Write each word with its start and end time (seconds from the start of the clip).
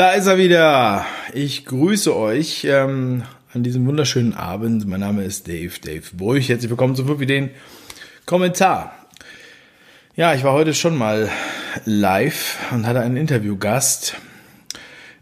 Da 0.00 0.12
ist 0.12 0.26
er 0.28 0.38
wieder. 0.38 1.04
Ich 1.34 1.66
grüße 1.66 2.16
euch 2.16 2.64
ähm, 2.64 3.24
an 3.52 3.62
diesem 3.62 3.86
wunderschönen 3.86 4.32
Abend. 4.32 4.88
Mein 4.88 5.00
Name 5.00 5.24
ist 5.24 5.46
Dave, 5.46 5.72
Dave 5.78 6.04
Brüch. 6.14 6.48
Herzlich 6.48 6.70
willkommen 6.70 6.96
zum 6.96 7.06
5 7.06 7.26
den 7.26 7.50
Kommentar. 8.24 8.94
Ja, 10.16 10.32
ich 10.32 10.42
war 10.42 10.54
heute 10.54 10.72
schon 10.72 10.96
mal 10.96 11.28
live 11.84 12.56
und 12.72 12.86
hatte 12.86 13.00
einen 13.00 13.18
Interviewgast. 13.18 14.16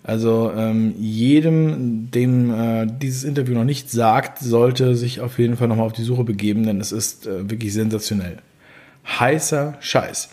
Also 0.05 0.53
ähm, 0.57 0.95
jedem, 0.97 2.13
dem 2.13 2.55
äh, 2.55 2.87
dieses 2.87 3.25
Interview 3.25 3.55
noch 3.55 3.65
nicht 3.65 3.91
sagt, 3.91 4.39
sollte 4.39 4.95
sich 4.95 5.21
auf 5.21 5.41
jeden 5.41 5.57
Fall 5.57 5.67
nochmal 5.67 5.87
auf 5.87 5.93
die 5.93 6.05
Suche 6.05 6.23
begeben, 6.23 6.65
denn 6.65 6.81
es 6.81 6.93
ist 6.93 7.27
äh, 7.27 7.51
wirklich 7.51 7.73
sensationell. 7.73 8.39
Heißer 9.19 9.77
Scheiß. 9.81 10.29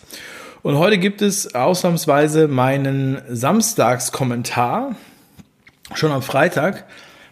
Und 0.66 0.78
heute 0.78 0.98
gibt 0.98 1.22
es 1.22 1.54
ausnahmsweise 1.54 2.48
meinen 2.48 3.22
Samstagskommentar. 3.28 4.96
Schon 5.94 6.10
am 6.10 6.22
Freitag. 6.22 6.86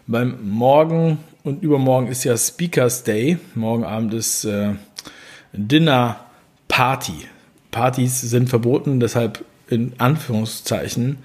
Beim 0.07 0.37
Morgen 0.49 1.17
und 1.43 1.61
übermorgen 1.61 2.07
ist 2.07 2.23
ja 2.23 2.37
Speakers 2.37 3.03
Day. 3.03 3.37
Morgen 3.53 3.83
Abend 3.83 4.13
ist 4.13 4.45
äh, 4.45 4.75
Dinner 5.51 6.21
Party. 6.69 7.25
Partys 7.71 8.21
sind 8.21 8.47
verboten, 8.49 9.01
deshalb 9.01 9.43
in 9.67 9.91
Anführungszeichen. 9.97 11.17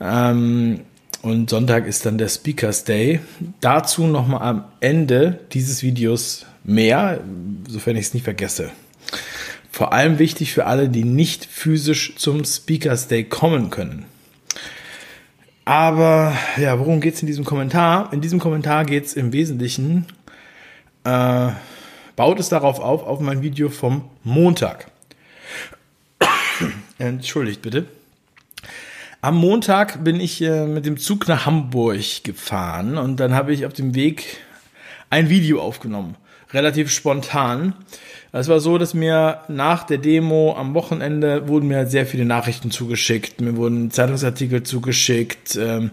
Ähm, 0.00 0.82
und 1.22 1.50
Sonntag 1.50 1.84
ist 1.88 2.06
dann 2.06 2.16
der 2.16 2.28
Speakers 2.28 2.84
Day. 2.84 3.18
Dazu 3.60 4.06
nochmal 4.06 4.42
am 4.42 4.64
Ende 4.78 5.40
dieses 5.50 5.82
Videos 5.82 6.46
mehr, 6.62 7.18
sofern 7.68 7.96
ich 7.96 8.06
es 8.06 8.14
nicht 8.14 8.22
vergesse. 8.22 8.70
Vor 9.70 9.92
allem 9.92 10.18
wichtig 10.18 10.52
für 10.52 10.66
alle, 10.66 10.88
die 10.88 11.04
nicht 11.04 11.44
physisch 11.44 12.16
zum 12.16 12.44
Speakers 12.44 13.08
Day 13.08 13.24
kommen 13.24 13.70
können. 13.70 14.04
Aber 15.64 16.36
ja, 16.56 16.78
worum 16.78 17.00
geht 17.00 17.14
es 17.14 17.22
in 17.22 17.28
diesem 17.28 17.44
Kommentar? 17.44 18.12
In 18.12 18.20
diesem 18.20 18.40
Kommentar 18.40 18.84
geht 18.84 19.06
es 19.06 19.14
im 19.14 19.32
Wesentlichen, 19.32 20.06
äh, 21.04 21.50
baut 22.16 22.40
es 22.40 22.48
darauf 22.48 22.80
auf, 22.80 23.04
auf 23.04 23.20
mein 23.20 23.42
Video 23.42 23.68
vom 23.68 24.10
Montag. 24.24 24.90
Entschuldigt 26.98 27.62
bitte. 27.62 27.86
Am 29.22 29.36
Montag 29.36 30.02
bin 30.02 30.18
ich 30.18 30.42
äh, 30.42 30.66
mit 30.66 30.86
dem 30.86 30.96
Zug 30.96 31.28
nach 31.28 31.46
Hamburg 31.46 32.24
gefahren 32.24 32.98
und 32.98 33.20
dann 33.20 33.34
habe 33.34 33.52
ich 33.52 33.66
auf 33.66 33.72
dem 33.72 33.94
Weg 33.94 34.38
ein 35.10 35.28
Video 35.28 35.60
aufgenommen. 35.60 36.16
Relativ 36.52 36.90
spontan. 36.90 37.74
Es 38.32 38.46
war 38.46 38.60
so, 38.60 38.78
dass 38.78 38.94
mir 38.94 39.40
nach 39.48 39.82
der 39.82 39.98
Demo 39.98 40.54
am 40.56 40.74
Wochenende 40.74 41.48
wurden 41.48 41.66
mir 41.66 41.86
sehr 41.86 42.06
viele 42.06 42.24
Nachrichten 42.24 42.70
zugeschickt. 42.70 43.40
Mir 43.40 43.56
wurden 43.56 43.90
Zeitungsartikel 43.90 44.62
zugeschickt, 44.62 45.56
ähm, 45.56 45.90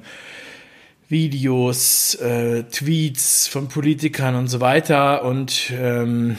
Videos, 1.09 2.13
äh, 2.15 2.63
Tweets 2.63 3.47
von 3.47 3.69
Politikern 3.69 4.35
und 4.35 4.49
so 4.49 4.59
weiter. 4.59 5.25
Und 5.25 5.71
ähm, 5.71 6.38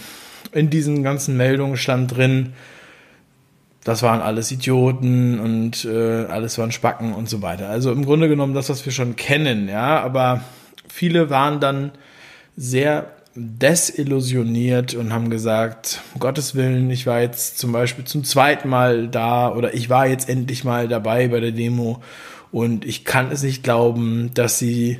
in 0.52 0.70
diesen 0.70 1.02
ganzen 1.02 1.36
Meldungen 1.36 1.76
stand 1.76 2.16
drin, 2.16 2.52
das 3.82 4.02
waren 4.04 4.20
alles 4.20 4.52
Idioten 4.52 5.40
und 5.40 5.84
äh, 5.84 6.26
alles 6.26 6.58
waren 6.58 6.70
Spacken 6.70 7.12
und 7.12 7.28
so 7.28 7.42
weiter. 7.42 7.70
Also 7.70 7.90
im 7.90 8.04
Grunde 8.04 8.28
genommen 8.28 8.54
das, 8.54 8.68
was 8.68 8.84
wir 8.84 8.92
schon 8.92 9.16
kennen, 9.16 9.68
ja. 9.68 10.00
Aber 10.00 10.42
viele 10.88 11.28
waren 11.28 11.58
dann 11.58 11.90
sehr 12.56 13.17
desillusioniert 13.34 14.94
und 14.94 15.12
haben 15.12 15.30
gesagt, 15.30 16.00
um 16.14 16.20
Gottes 16.20 16.54
Willen, 16.54 16.90
ich 16.90 17.06
war 17.06 17.20
jetzt 17.20 17.58
zum 17.58 17.72
Beispiel 17.72 18.04
zum 18.04 18.24
zweiten 18.24 18.68
Mal 18.68 19.08
da 19.08 19.54
oder 19.54 19.74
ich 19.74 19.90
war 19.90 20.06
jetzt 20.06 20.28
endlich 20.28 20.64
mal 20.64 20.88
dabei 20.88 21.28
bei 21.28 21.40
der 21.40 21.52
Demo 21.52 22.02
und 22.50 22.84
ich 22.84 23.04
kann 23.04 23.30
es 23.30 23.42
nicht 23.42 23.62
glauben, 23.62 24.30
dass 24.34 24.58
sie 24.58 24.98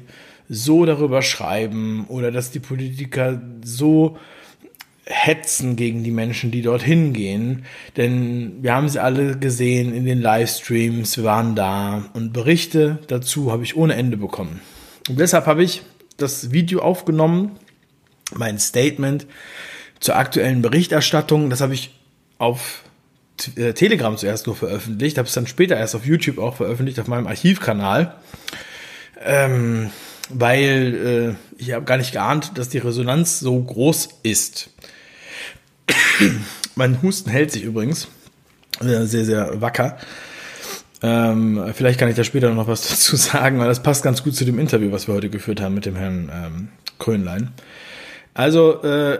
so 0.49 0.85
darüber 0.85 1.23
schreiben 1.23 2.07
oder 2.09 2.31
dass 2.31 2.51
die 2.51 2.61
Politiker 2.61 3.41
so 3.65 4.17
hetzen 5.05 5.77
gegen 5.77 6.05
die 6.05 6.11
Menschen, 6.11 6.51
die 6.51 6.63
dorthin 6.63 7.13
gehen. 7.13 7.65
Denn 7.97 8.63
wir 8.63 8.75
haben 8.75 8.89
sie 8.89 9.03
alle 9.03 9.39
gesehen 9.39 9.95
in 9.95 10.05
den 10.05 10.21
Livestreams, 10.21 11.17
wir 11.17 11.25
waren 11.25 11.55
da 11.55 12.05
und 12.13 12.33
Berichte 12.33 12.99
dazu 13.09 13.51
habe 13.51 13.65
ich 13.65 13.77
ohne 13.77 13.95
Ende 13.95 14.17
bekommen. 14.17 14.61
Und 15.09 15.19
deshalb 15.19 15.47
habe 15.47 15.65
ich 15.65 15.83
das 16.19 16.53
Video 16.53 16.81
aufgenommen 16.81 17.53
mein 18.35 18.59
Statement 18.59 19.27
zur 20.01 20.17
aktuellen 20.17 20.63
Berichterstattung. 20.63 21.51
Das 21.51 21.61
habe 21.61 21.75
ich 21.75 21.95
auf 22.39 22.83
äh, 23.57 23.73
Telegram 23.73 24.17
zuerst 24.17 24.47
nur 24.47 24.57
veröffentlicht, 24.57 25.19
habe 25.19 25.29
es 25.29 25.35
dann 25.35 25.47
später 25.47 25.77
erst 25.77 25.95
auf 25.95 26.07
YouTube 26.07 26.39
auch 26.39 26.57
veröffentlicht, 26.57 26.99
auf 27.01 27.09
meinem 27.09 27.27
Archivkanal. 27.27 28.15
Ähm, 29.25 29.91
weil 30.31 31.37
äh, 31.59 31.63
ich 31.63 31.73
habe 31.73 31.85
gar 31.85 31.97
nicht 31.97 32.13
geahnt, 32.13 32.53
dass 32.57 32.69
die 32.69 32.79
Resonanz 32.79 33.41
so 33.41 33.59
groß 33.61 34.09
ist. 34.23 34.71
mein 36.77 37.03
Husten 37.03 37.31
hält 37.31 37.51
sich 37.51 37.63
übrigens 37.63 38.09
sehr, 38.81 39.07
sehr 39.07 39.61
wacker. 39.61 39.99
Ähm, 41.01 41.63
vielleicht 41.75 41.99
kann 41.99 42.09
ich 42.09 42.17
da 42.17 42.25
später 42.25 42.53
noch 42.53 42.67
was 42.67 42.89
dazu 42.89 43.17
sagen, 43.17 43.59
weil 43.59 43.69
das 43.69 43.83
passt 43.83 44.03
ganz 44.03 44.23
gut 44.23 44.35
zu 44.35 44.45
dem 44.45 44.59
Interview, 44.59 44.93
was 44.93 45.07
wir 45.09 45.15
heute 45.15 45.31
geführt 45.31 45.61
haben 45.61 45.75
mit 45.75 45.87
dem 45.87 45.97
Herrn 45.97 46.31
ähm, 46.33 46.69
Krönlein. 46.99 47.53
Also 48.35 48.83
äh, 48.83 49.19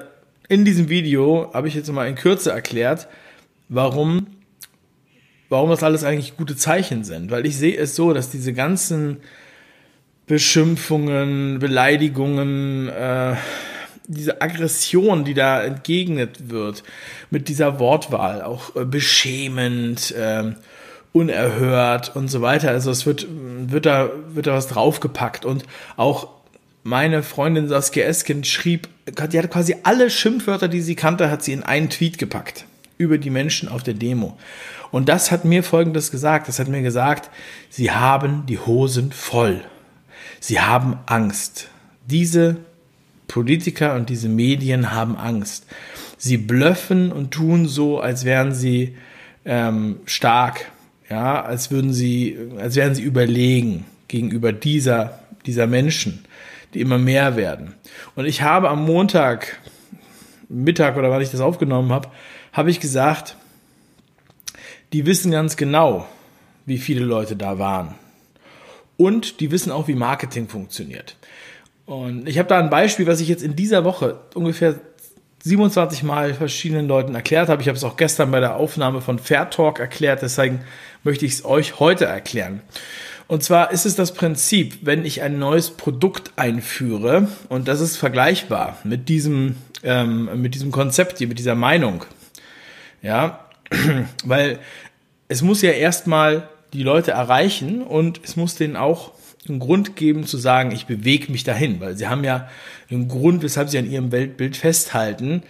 in 0.49 0.65
diesem 0.65 0.89
Video 0.89 1.51
habe 1.53 1.69
ich 1.69 1.75
jetzt 1.75 1.91
mal 1.93 2.09
in 2.09 2.15
Kürze 2.15 2.51
erklärt, 2.51 3.09
warum, 3.69 4.27
warum 5.49 5.71
das 5.71 5.83
alles 5.83 6.05
eigentlich 6.05 6.37
gute 6.37 6.57
Zeichen 6.57 7.05
sind. 7.05 7.31
Weil 7.31 7.47
ich 7.47 7.57
sehe 7.57 7.77
es 7.77 7.95
so, 7.95 8.13
dass 8.13 8.31
diese 8.31 8.53
ganzen 8.53 9.19
Beschimpfungen, 10.27 11.59
Beleidigungen, 11.59 12.89
äh, 12.89 13.37
diese 14.07 14.41
Aggression, 14.41 15.25
die 15.25 15.35
da 15.35 15.63
entgegnet 15.63 16.51
wird, 16.51 16.83
mit 17.31 17.49
dieser 17.49 17.79
Wortwahl, 17.79 18.43
auch 18.43 18.75
äh, 18.75 18.85
beschämend, 18.85 20.13
äh, 20.13 20.53
unerhört 21.13 22.15
und 22.15 22.29
so 22.29 22.43
weiter. 22.43 22.71
Also 22.71 22.91
es 22.91 23.07
wird, 23.07 23.27
wird 23.31 23.87
da, 23.87 24.11
wird 24.29 24.47
da 24.47 24.55
was 24.55 24.69
draufgepackt 24.69 25.45
und 25.45 25.65
auch 25.97 26.29
meine 26.89 27.23
Freundin 27.23 27.69
Saskia 27.69 28.07
Esken 28.07 28.45
schrieb, 28.45 28.89
die 29.07 29.39
hat 29.39 29.51
quasi 29.51 29.77
alle 29.83 30.09
Schimpfwörter, 30.09 30.69
die 30.69 30.81
sie 30.81 30.95
kannte, 30.95 31.31
hat 31.31 31.43
sie 31.45 31.53
in 31.53 31.63
einen 31.63 31.91
Tweet 31.91 32.17
gepackt 32.17 32.65
über 32.97 33.19
die 33.19 33.29
Menschen 33.29 33.69
auf 33.69 33.83
der 33.83 33.93
Demo. 33.93 34.39
Und 34.91 35.11
das 35.11 35.31
hat 35.31 35.45
mir 35.45 35.63
Folgendes 35.63 36.11
gesagt. 36.11 36.49
Das 36.49 36.59
hat 36.59 36.69
mir 36.69 36.81
gesagt, 36.81 37.29
sie 37.69 37.91
haben 37.91 38.47
die 38.47 38.59
Hosen 38.59 39.13
voll. 39.13 39.63
Sie 40.41 40.61
haben 40.61 40.99
Angst. 41.05 41.69
Diese 42.07 42.57
Politiker 43.27 43.95
und 43.95 44.09
diese 44.09 44.31
Medien 44.31 44.91
haben 44.91 45.15
Angst. 45.19 45.67
Sie 46.17 46.39
blöffen 46.39 47.13
und 47.13 47.33
tun 47.33 47.69
so, 47.69 48.01
als 48.01 48.25
wären 48.25 48.55
sie 48.55 48.97
ähm, 49.45 49.97
stark, 50.07 50.71
ja, 51.11 51.43
als 51.43 51.71
würden 51.71 51.93
sie, 51.93 52.39
als 52.59 52.77
wären 52.77 52.95
sie 52.95 53.03
überlegen 53.03 53.85
gegenüber 54.09 54.55
dieser, 54.55 55.19
dieser 55.45 55.67
Menschen 55.67 56.25
die 56.75 56.81
immer 56.81 56.99
mehr 56.99 57.37
werden. 57.37 57.75
Und 58.15 58.27
ich 58.27 58.43
habe 58.43 58.69
am 58.69 58.85
Montag, 58.85 59.59
Mittag 60.49 60.97
oder 60.97 61.11
wann 61.11 61.23
ich 61.23 61.31
das 61.31 61.41
aufgenommen 61.41 61.93
habe, 61.93 62.09
habe 62.53 62.71
ich 62.71 62.81
gesagt, 62.81 63.37
die 64.93 65.07
wissen 65.07 65.31
ganz 65.31 65.57
genau, 65.57 66.07
wie 66.67 66.79
viele 66.79 67.05
Leute 67.05 67.37
da 67.37 67.59
waren. 67.59 67.95
Und 68.97 69.41
die 69.41 69.51
wissen 69.51 69.71
auch, 69.71 69.89
wie 69.89 69.95
Marketing 69.95 70.49
funktioniert. 70.49 71.17
Und 71.87 72.29
ich 72.29 72.39
habe 72.39 72.49
da 72.49 72.59
ein 72.59 72.71
Beispiel, 72.71 73.07
was 73.07 73.21
ich 73.21 73.29
jetzt 73.29 73.43
in 73.43 73.57
dieser 73.57 73.85
Woche 73.85 74.21
ungefähr 74.35 74.75
27 75.45 76.03
Mal 76.03 76.35
verschiedenen 76.35 76.89
Leuten 76.89 77.15
erklärt 77.15 77.49
habe. 77.49 77.63
Ich 77.63 77.69
habe 77.69 77.77
es 77.79 77.85
auch 77.85 77.97
gestern 77.97 78.31
bei 78.31 78.41
der 78.41 78.57
Aufnahme 78.57 79.01
von 79.01 79.19
Fair 79.19 79.51
Talk 79.51 79.79
erklärt, 79.79 80.23
deswegen 80.23 80.61
möchte 81.05 81.25
ich 81.25 81.33
es 81.33 81.45
euch 81.45 81.79
heute 81.79 82.07
erklären. 82.07 82.61
Und 83.29 83.43
zwar 83.45 83.73
ist 83.73 83.85
es 83.85 83.95
das 83.95 84.15
Prinzip, 84.15 84.79
wenn 84.81 85.05
ich 85.05 85.21
ein 85.21 85.39
neues 85.39 85.71
Produkt 85.71 86.33
einführe, 86.37 87.29
und 87.51 87.69
das 87.69 87.83
ist 87.83 87.99
vergleichbar 87.99 88.79
mit 88.85 89.11
diesem, 89.11 89.57
ähm, 89.83 90.41
mit 90.41 90.55
diesem 90.55 90.73
Konzept 90.73 91.19
hier, 91.19 91.29
mit 91.29 91.39
dieser 91.39 91.55
Meinung. 91.55 92.05
Ja, 93.03 93.45
weil 94.25 94.59
es 95.29 95.43
muss 95.43 95.61
ja 95.61 95.73
erstmal 95.73 96.49
die 96.73 96.83
Leute 96.83 97.11
erreichen 97.11 97.83
und 97.83 98.21
es 98.25 98.37
muss 98.37 98.55
denen 98.55 98.77
auch 98.77 99.13
einen 99.47 99.59
Grund 99.59 99.95
geben 99.95 100.27
zu 100.27 100.39
sagen, 100.39 100.73
ich 100.73 100.87
bewege 100.87 101.31
mich 101.31 101.45
dahin, 101.45 101.81
weil 101.81 101.97
sie 101.97 102.09
haben 102.09 102.25
ja 102.25 102.49
einen 102.91 103.09
Grund, 103.09 103.43
weshalb 103.43 103.69
sie 103.69 103.79
an 103.79 103.91
ihrem 103.91 104.11
Weltbild 104.11 104.57
festhalten, 104.57 105.43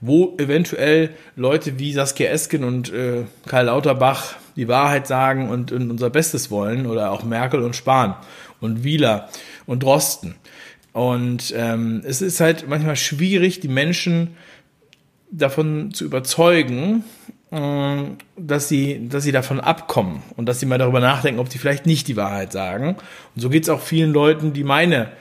wo 0.00 0.34
eventuell 0.38 1.10
Leute 1.36 1.78
wie 1.78 1.92
Saskia 1.92 2.30
Esken 2.30 2.64
und 2.64 2.92
äh, 2.92 3.24
Karl 3.46 3.66
Lauterbach 3.66 4.36
die 4.56 4.68
Wahrheit 4.68 5.06
sagen 5.06 5.50
und, 5.50 5.72
und 5.72 5.90
unser 5.90 6.10
Bestes 6.10 6.50
wollen 6.50 6.86
oder 6.86 7.10
auch 7.10 7.22
Merkel 7.24 7.62
und 7.62 7.76
Spahn 7.76 8.16
und 8.60 8.84
Wieler 8.84 9.28
und 9.66 9.82
Drosten. 9.82 10.34
Und 10.92 11.52
ähm, 11.54 12.02
es 12.06 12.22
ist 12.22 12.40
halt 12.40 12.68
manchmal 12.68 12.96
schwierig, 12.96 13.60
die 13.60 13.68
Menschen 13.68 14.36
davon 15.30 15.92
zu 15.92 16.04
überzeugen, 16.04 17.04
ähm, 17.52 18.16
dass 18.36 18.68
sie, 18.68 19.08
dass 19.08 19.22
sie 19.22 19.32
davon 19.32 19.60
abkommen 19.60 20.22
und 20.36 20.46
dass 20.46 20.58
sie 20.58 20.66
mal 20.66 20.78
darüber 20.78 21.00
nachdenken, 21.00 21.38
ob 21.38 21.50
sie 21.50 21.58
vielleicht 21.58 21.86
nicht 21.86 22.08
die 22.08 22.16
Wahrheit 22.16 22.52
sagen. 22.52 22.96
Und 23.34 23.40
so 23.40 23.50
geht 23.50 23.64
es 23.64 23.68
auch 23.68 23.80
vielen 23.80 24.12
Leuten, 24.12 24.52
die 24.52 24.64
meine 24.64 25.12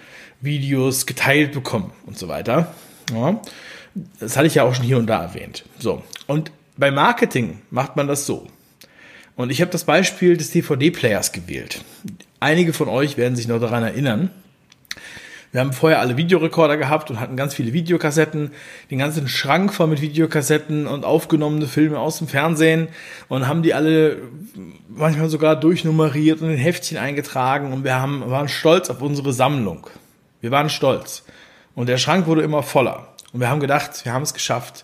Videos 0.42 1.06
geteilt 1.06 1.52
bekommen 1.52 1.92
und 2.06 2.18
so 2.18 2.28
weiter. 2.28 2.74
Ja. 3.14 3.42
Das 4.20 4.38
hatte 4.38 4.48
ich 4.48 4.56
ja 4.56 4.64
auch 4.64 4.74
schon 4.74 4.86
hier 4.86 4.98
und 4.98 5.08
da 5.08 5.22
erwähnt. 5.22 5.66
So. 5.80 6.04
Und 6.28 6.52
bei 6.78 6.92
Marketing 6.92 7.62
macht 7.70 7.96
man 7.96 8.08
das 8.08 8.26
so. 8.26 8.48
Und 9.36 9.52
ich 9.52 9.62
habe 9.62 9.72
das 9.72 9.84
Beispiel 9.84 10.38
des 10.38 10.52
DVD-Players 10.52 11.32
gewählt. 11.32 11.84
Einige 12.40 12.74
von 12.74 12.88
euch 12.88 13.18
werden 13.18 13.36
sich 13.36 13.48
noch 13.48 13.60
daran 13.60 13.84
erinnern. 13.84 14.30
Wir 15.52 15.62
haben 15.62 15.72
vorher 15.72 16.02
alle 16.02 16.18
Videorekorder 16.18 16.76
gehabt 16.76 17.10
und 17.10 17.22
hatten 17.22 17.38
ganz 17.38 17.54
viele 17.54 17.72
Videokassetten, 17.72 18.52
den 18.92 19.00
ganzen 19.00 19.30
Schrank 19.30 19.74
voll 19.74 19.88
mit 19.88 20.02
Videokassetten 20.02 20.86
und 20.86 21.06
aufgenommene 21.06 21.68
Filme 21.68 21.98
aus 21.98 22.18
dem 22.18 22.28
Fernsehen 22.28 22.90
und 23.30 23.48
haben 23.48 23.64
die 23.64 23.74
alle 23.74 24.18
manchmal 24.90 25.30
sogar 25.30 25.56
durchnummeriert 25.56 26.42
und 26.42 26.50
in 26.50 26.58
Heftchen 26.58 26.98
eingetragen 26.98 27.72
und 27.72 27.86
wir 27.86 27.96
haben, 27.96 28.30
waren 28.30 28.50
stolz 28.50 28.90
auf 28.90 29.02
unsere 29.02 29.32
Sammlung. 29.32 29.88
Wir 30.42 30.52
waren 30.52 30.70
stolz. 30.70 31.24
Und 31.74 31.88
der 31.88 32.00
Schrank 32.00 32.28
wurde 32.28 32.42
immer 32.42 32.62
voller. 32.62 33.14
Und 33.32 33.40
wir 33.40 33.50
haben 33.50 33.62
gedacht, 33.62 34.04
wir 34.04 34.12
haben 34.12 34.24
es 34.24 34.34
geschafft. 34.34 34.84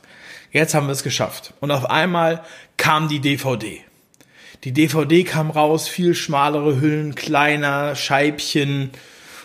Jetzt 0.53 0.73
haben 0.73 0.87
wir 0.87 0.93
es 0.93 1.03
geschafft. 1.03 1.53
Und 1.59 1.71
auf 1.71 1.89
einmal 1.89 2.43
kam 2.77 3.09
die 3.09 3.19
DVD. 3.19 3.81
Die 4.63 4.71
DVD 4.71 5.23
kam 5.23 5.49
raus, 5.49 5.87
viel 5.87 6.13
schmalere 6.13 6.79
Hüllen, 6.79 7.15
kleiner, 7.15 7.95
Scheibchen, 7.95 8.91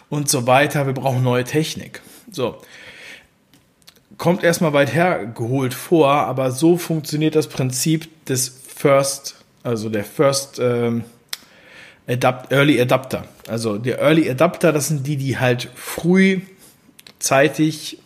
und 0.09 0.29
so 0.29 0.47
weiter. 0.47 0.87
Wir 0.87 0.93
brauchen 0.95 1.23
neue 1.23 1.45
Technik. 1.45 2.01
So. 2.31 2.57
Kommt 4.19 4.43
erstmal 4.43 4.73
weit 4.73 4.95
hergeholt 4.95 5.75
vor, 5.75 6.09
aber 6.09 6.51
so 6.51 6.79
funktioniert 6.79 7.35
das 7.35 7.49
Prinzip 7.49 8.25
des 8.27 8.49
First, 8.49 9.35
also 9.63 9.91
der 9.91 10.05
First 10.05 10.59
ähm, 10.59 11.05
Adapt, 12.07 12.51
Early 12.53 12.81
Adapter. 12.81 13.25
Also 13.47 13.77
der 13.79 13.99
Early 13.99 14.31
Adapter, 14.31 14.73
das 14.73 14.89
sind 14.89 15.07
die, 15.07 15.17
die 15.17 15.39
halt 15.39 15.69
frühzeitig 15.75 16.49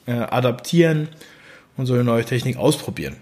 äh, 0.06 0.12
adaptieren 0.12 1.08
und 1.76 1.86
so 1.86 1.94
eine 1.94 2.02
neue 2.04 2.24
Technik 2.24 2.56
ausprobieren. 2.56 3.16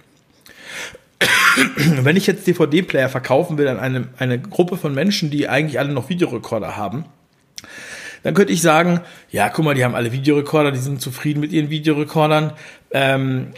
Wenn 1.77 2.17
ich 2.17 2.27
jetzt 2.27 2.47
DVD-Player 2.47 3.09
verkaufen 3.09 3.59
will 3.59 3.69
an 3.69 3.79
eine, 3.79 4.09
eine 4.19 4.39
Gruppe 4.39 4.77
von 4.77 4.95
Menschen, 4.95 5.31
die 5.31 5.49
eigentlich 5.49 5.79
alle 5.79 5.93
noch 5.93 6.09
Videorekorder 6.09 6.77
haben, 6.77 7.05
dann 8.23 8.35
könnte 8.35 8.53
ich 8.53 8.63
sagen, 8.63 9.01
ja, 9.31 9.49
guck 9.49 9.65
mal, 9.65 9.75
die 9.75 9.85
haben 9.85 9.95
alle 9.95 10.13
Videorekorder, 10.13 10.73
die 10.73 10.79
sind 10.79 11.01
zufrieden 11.01 11.41
mit 11.41 11.53
ihren 11.53 11.71
Videorekordern, 11.71 12.53
ähm, 12.91 13.49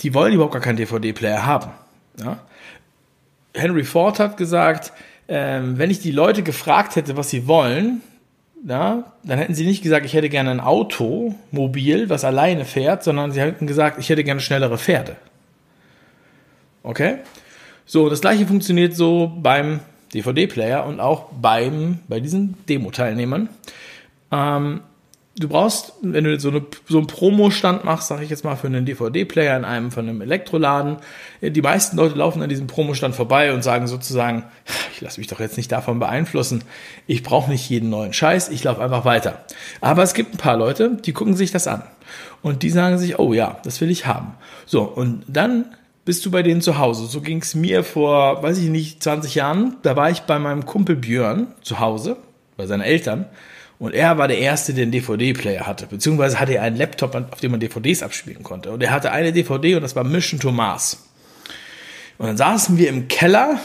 die 0.00 0.14
wollen 0.14 0.32
überhaupt 0.32 0.52
gar 0.52 0.62
keinen 0.62 0.76
DVD-Player 0.76 1.44
haben. 1.44 1.70
Ja? 2.22 2.40
Henry 3.54 3.84
Ford 3.84 4.20
hat 4.20 4.36
gesagt, 4.36 4.92
ähm, 5.28 5.78
wenn 5.78 5.90
ich 5.90 6.00
die 6.00 6.12
Leute 6.12 6.42
gefragt 6.42 6.96
hätte, 6.96 7.16
was 7.16 7.30
sie 7.30 7.46
wollen, 7.46 8.00
ja, 8.66 9.12
dann 9.22 9.38
hätten 9.38 9.54
sie 9.54 9.66
nicht 9.66 9.82
gesagt, 9.82 10.04
ich 10.04 10.14
hätte 10.14 10.28
gerne 10.28 10.50
ein 10.50 10.60
Auto, 10.60 11.34
mobil, 11.50 12.08
was 12.08 12.24
alleine 12.24 12.64
fährt, 12.64 13.04
sondern 13.04 13.30
sie 13.30 13.40
hätten 13.40 13.66
gesagt, 13.66 13.98
ich 13.98 14.08
hätte 14.08 14.24
gerne 14.24 14.40
schnellere 14.40 14.78
Pferde. 14.78 15.16
Okay? 16.88 17.18
So, 17.84 18.08
das 18.08 18.22
gleiche 18.22 18.46
funktioniert 18.46 18.96
so 18.96 19.30
beim 19.42 19.80
DVD-Player 20.14 20.86
und 20.86 21.00
auch 21.00 21.26
beim, 21.38 21.98
bei 22.08 22.18
diesen 22.18 22.54
Demo-Teilnehmern. 22.66 23.50
Ähm, 24.32 24.80
du 25.36 25.48
brauchst, 25.48 25.92
wenn 26.00 26.24
du 26.24 26.40
so, 26.40 26.48
eine, 26.48 26.64
so 26.88 26.96
einen 26.96 27.06
Promo-Stand 27.06 27.84
machst, 27.84 28.08
sage 28.08 28.24
ich 28.24 28.30
jetzt 28.30 28.42
mal, 28.42 28.56
für 28.56 28.68
einen 28.68 28.86
DVD-Player 28.86 29.54
in 29.58 29.66
einem 29.66 29.90
von 29.90 30.08
einem 30.08 30.22
Elektroladen, 30.22 30.96
die 31.42 31.60
meisten 31.60 31.98
Leute 31.98 32.14
laufen 32.14 32.40
an 32.40 32.48
diesem 32.48 32.68
Promo-Stand 32.68 33.14
vorbei 33.14 33.52
und 33.52 33.62
sagen 33.62 33.86
sozusagen, 33.86 34.44
ich 34.94 35.02
lasse 35.02 35.20
mich 35.20 35.26
doch 35.26 35.40
jetzt 35.40 35.58
nicht 35.58 35.70
davon 35.70 35.98
beeinflussen, 35.98 36.64
ich 37.06 37.22
brauche 37.22 37.50
nicht 37.50 37.68
jeden 37.68 37.90
neuen 37.90 38.14
Scheiß, 38.14 38.48
ich 38.48 38.64
laufe 38.64 38.82
einfach 38.82 39.04
weiter. 39.04 39.44
Aber 39.82 40.02
es 40.02 40.14
gibt 40.14 40.32
ein 40.32 40.38
paar 40.38 40.56
Leute, 40.56 40.96
die 41.04 41.12
gucken 41.12 41.36
sich 41.36 41.50
das 41.50 41.66
an 41.66 41.82
und 42.40 42.62
die 42.62 42.70
sagen 42.70 42.96
sich, 42.96 43.18
oh 43.18 43.34
ja, 43.34 43.58
das 43.62 43.78
will 43.82 43.90
ich 43.90 44.06
haben. 44.06 44.32
So, 44.64 44.84
und 44.84 45.24
dann 45.28 45.66
bist 46.08 46.24
du 46.24 46.30
bei 46.30 46.42
denen 46.42 46.62
zu 46.62 46.78
Hause. 46.78 47.04
So 47.04 47.20
ging 47.20 47.42
es 47.42 47.54
mir 47.54 47.84
vor, 47.84 48.42
weiß 48.42 48.56
ich 48.56 48.70
nicht, 48.70 49.02
20 49.02 49.34
Jahren. 49.34 49.76
Da 49.82 49.94
war 49.94 50.08
ich 50.08 50.20
bei 50.20 50.38
meinem 50.38 50.64
Kumpel 50.64 50.96
Björn 50.96 51.48
zu 51.60 51.80
Hause, 51.80 52.16
bei 52.56 52.66
seinen 52.66 52.80
Eltern. 52.80 53.26
Und 53.78 53.92
er 53.92 54.16
war 54.16 54.26
der 54.26 54.38
Erste, 54.38 54.72
der 54.72 54.84
einen 54.84 54.92
DVD-Player 54.92 55.66
hatte. 55.66 55.86
Beziehungsweise 55.86 56.40
hatte 56.40 56.54
er 56.54 56.62
einen 56.62 56.78
Laptop, 56.78 57.14
auf 57.14 57.40
dem 57.40 57.50
man 57.50 57.60
DVDs 57.60 58.02
abspielen 58.02 58.42
konnte. 58.42 58.70
Und 58.70 58.82
er 58.82 58.90
hatte 58.90 59.12
eine 59.12 59.34
DVD 59.34 59.74
und 59.74 59.82
das 59.82 59.96
war 59.96 60.02
Mission 60.02 60.40
to 60.40 60.50
Mars. 60.50 61.10
Und 62.16 62.28
dann 62.28 62.38
saßen 62.38 62.78
wir 62.78 62.88
im 62.88 63.08
Keller 63.08 63.60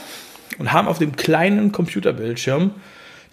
und 0.58 0.74
haben 0.74 0.90
auf 0.90 1.00
dem 1.00 1.16
kleinen 1.16 1.72
Computerbildschirm 1.72 2.72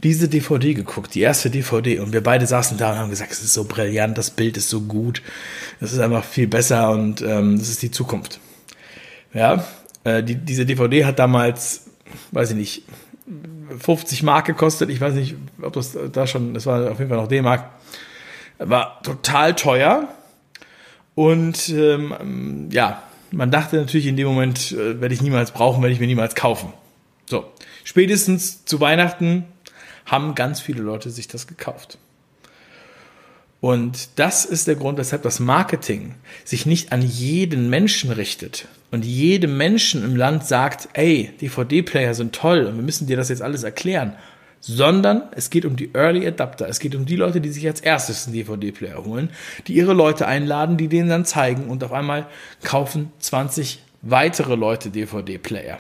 diese 0.04 0.28
DVD 0.28 0.72
geguckt, 0.72 1.16
die 1.16 1.22
erste 1.22 1.50
DVD. 1.50 1.98
Und 1.98 2.12
wir 2.12 2.22
beide 2.22 2.46
saßen 2.46 2.78
da 2.78 2.92
und 2.92 2.98
haben 2.98 3.10
gesagt, 3.10 3.32
es 3.32 3.42
ist 3.42 3.54
so 3.54 3.64
brillant, 3.64 4.16
das 4.16 4.30
Bild 4.30 4.56
ist 4.56 4.68
so 4.68 4.82
gut, 4.82 5.20
es 5.80 5.92
ist 5.92 5.98
einfach 5.98 6.22
viel 6.22 6.46
besser 6.46 6.92
und 6.92 7.22
ähm, 7.22 7.58
das 7.58 7.70
ist 7.70 7.82
die 7.82 7.90
Zukunft. 7.90 8.38
Ja, 9.32 9.64
äh, 10.04 10.22
die, 10.22 10.34
diese 10.36 10.66
DVD 10.66 11.04
hat 11.04 11.18
damals, 11.18 11.86
weiß 12.32 12.50
ich 12.50 12.56
nicht, 12.56 12.82
50 13.78 14.22
Mark 14.22 14.46
gekostet. 14.46 14.90
Ich 14.90 15.00
weiß 15.00 15.14
nicht, 15.14 15.36
ob 15.62 15.72
das 15.72 15.96
da 16.12 16.26
schon, 16.26 16.54
das 16.54 16.66
war 16.66 16.90
auf 16.90 16.98
jeden 16.98 17.08
Fall 17.08 17.18
noch 17.18 17.28
D-Mark. 17.28 17.70
War 18.58 19.02
total 19.02 19.54
teuer. 19.54 20.08
Und 21.14 21.68
ähm, 21.68 22.68
ja, 22.72 23.02
man 23.30 23.50
dachte 23.50 23.76
natürlich 23.76 24.06
in 24.06 24.16
dem 24.16 24.26
Moment, 24.26 24.72
äh, 24.72 25.00
werde 25.00 25.14
ich 25.14 25.22
niemals 25.22 25.52
brauchen, 25.52 25.82
werde 25.82 25.92
ich 25.92 26.00
mir 26.00 26.06
niemals 26.06 26.34
kaufen. 26.34 26.72
So, 27.26 27.50
spätestens 27.84 28.64
zu 28.64 28.80
Weihnachten 28.80 29.44
haben 30.06 30.34
ganz 30.34 30.60
viele 30.60 30.82
Leute 30.82 31.10
sich 31.10 31.28
das 31.28 31.46
gekauft. 31.46 31.98
Und 33.60 34.18
das 34.18 34.44
ist 34.46 34.66
der 34.68 34.76
Grund, 34.76 34.98
weshalb 34.98 35.22
das 35.22 35.38
Marketing 35.38 36.14
sich 36.44 36.64
nicht 36.64 36.92
an 36.92 37.02
jeden 37.02 37.68
Menschen 37.68 38.10
richtet 38.10 38.68
und 38.90 39.04
jedem 39.04 39.56
Menschen 39.56 40.02
im 40.02 40.16
Land 40.16 40.46
sagt, 40.46 40.88
ey, 40.94 41.30
DVD-Player 41.40 42.14
sind 42.14 42.34
toll 42.34 42.64
und 42.64 42.76
wir 42.76 42.82
müssen 42.82 43.06
dir 43.06 43.18
das 43.18 43.28
jetzt 43.28 43.42
alles 43.42 43.62
erklären, 43.62 44.14
sondern 44.60 45.22
es 45.32 45.50
geht 45.50 45.64
um 45.64 45.76
die 45.76 45.90
Early 45.94 46.26
Adapter. 46.26 46.68
Es 46.68 46.80
geht 46.80 46.94
um 46.94 47.06
die 47.06 47.16
Leute, 47.16 47.40
die 47.40 47.50
sich 47.50 47.66
als 47.66 47.80
erstes 47.80 48.26
einen 48.26 48.34
DVD-Player 48.34 49.04
holen, 49.04 49.30
die 49.66 49.74
ihre 49.74 49.92
Leute 49.92 50.26
einladen, 50.26 50.76
die 50.76 50.88
denen 50.88 51.08
dann 51.08 51.24
zeigen 51.24 51.68
und 51.68 51.84
auf 51.84 51.92
einmal 51.92 52.26
kaufen 52.62 53.12
20 53.20 53.80
weitere 54.02 54.54
Leute 54.54 54.90
DVD-Player. 54.90 55.78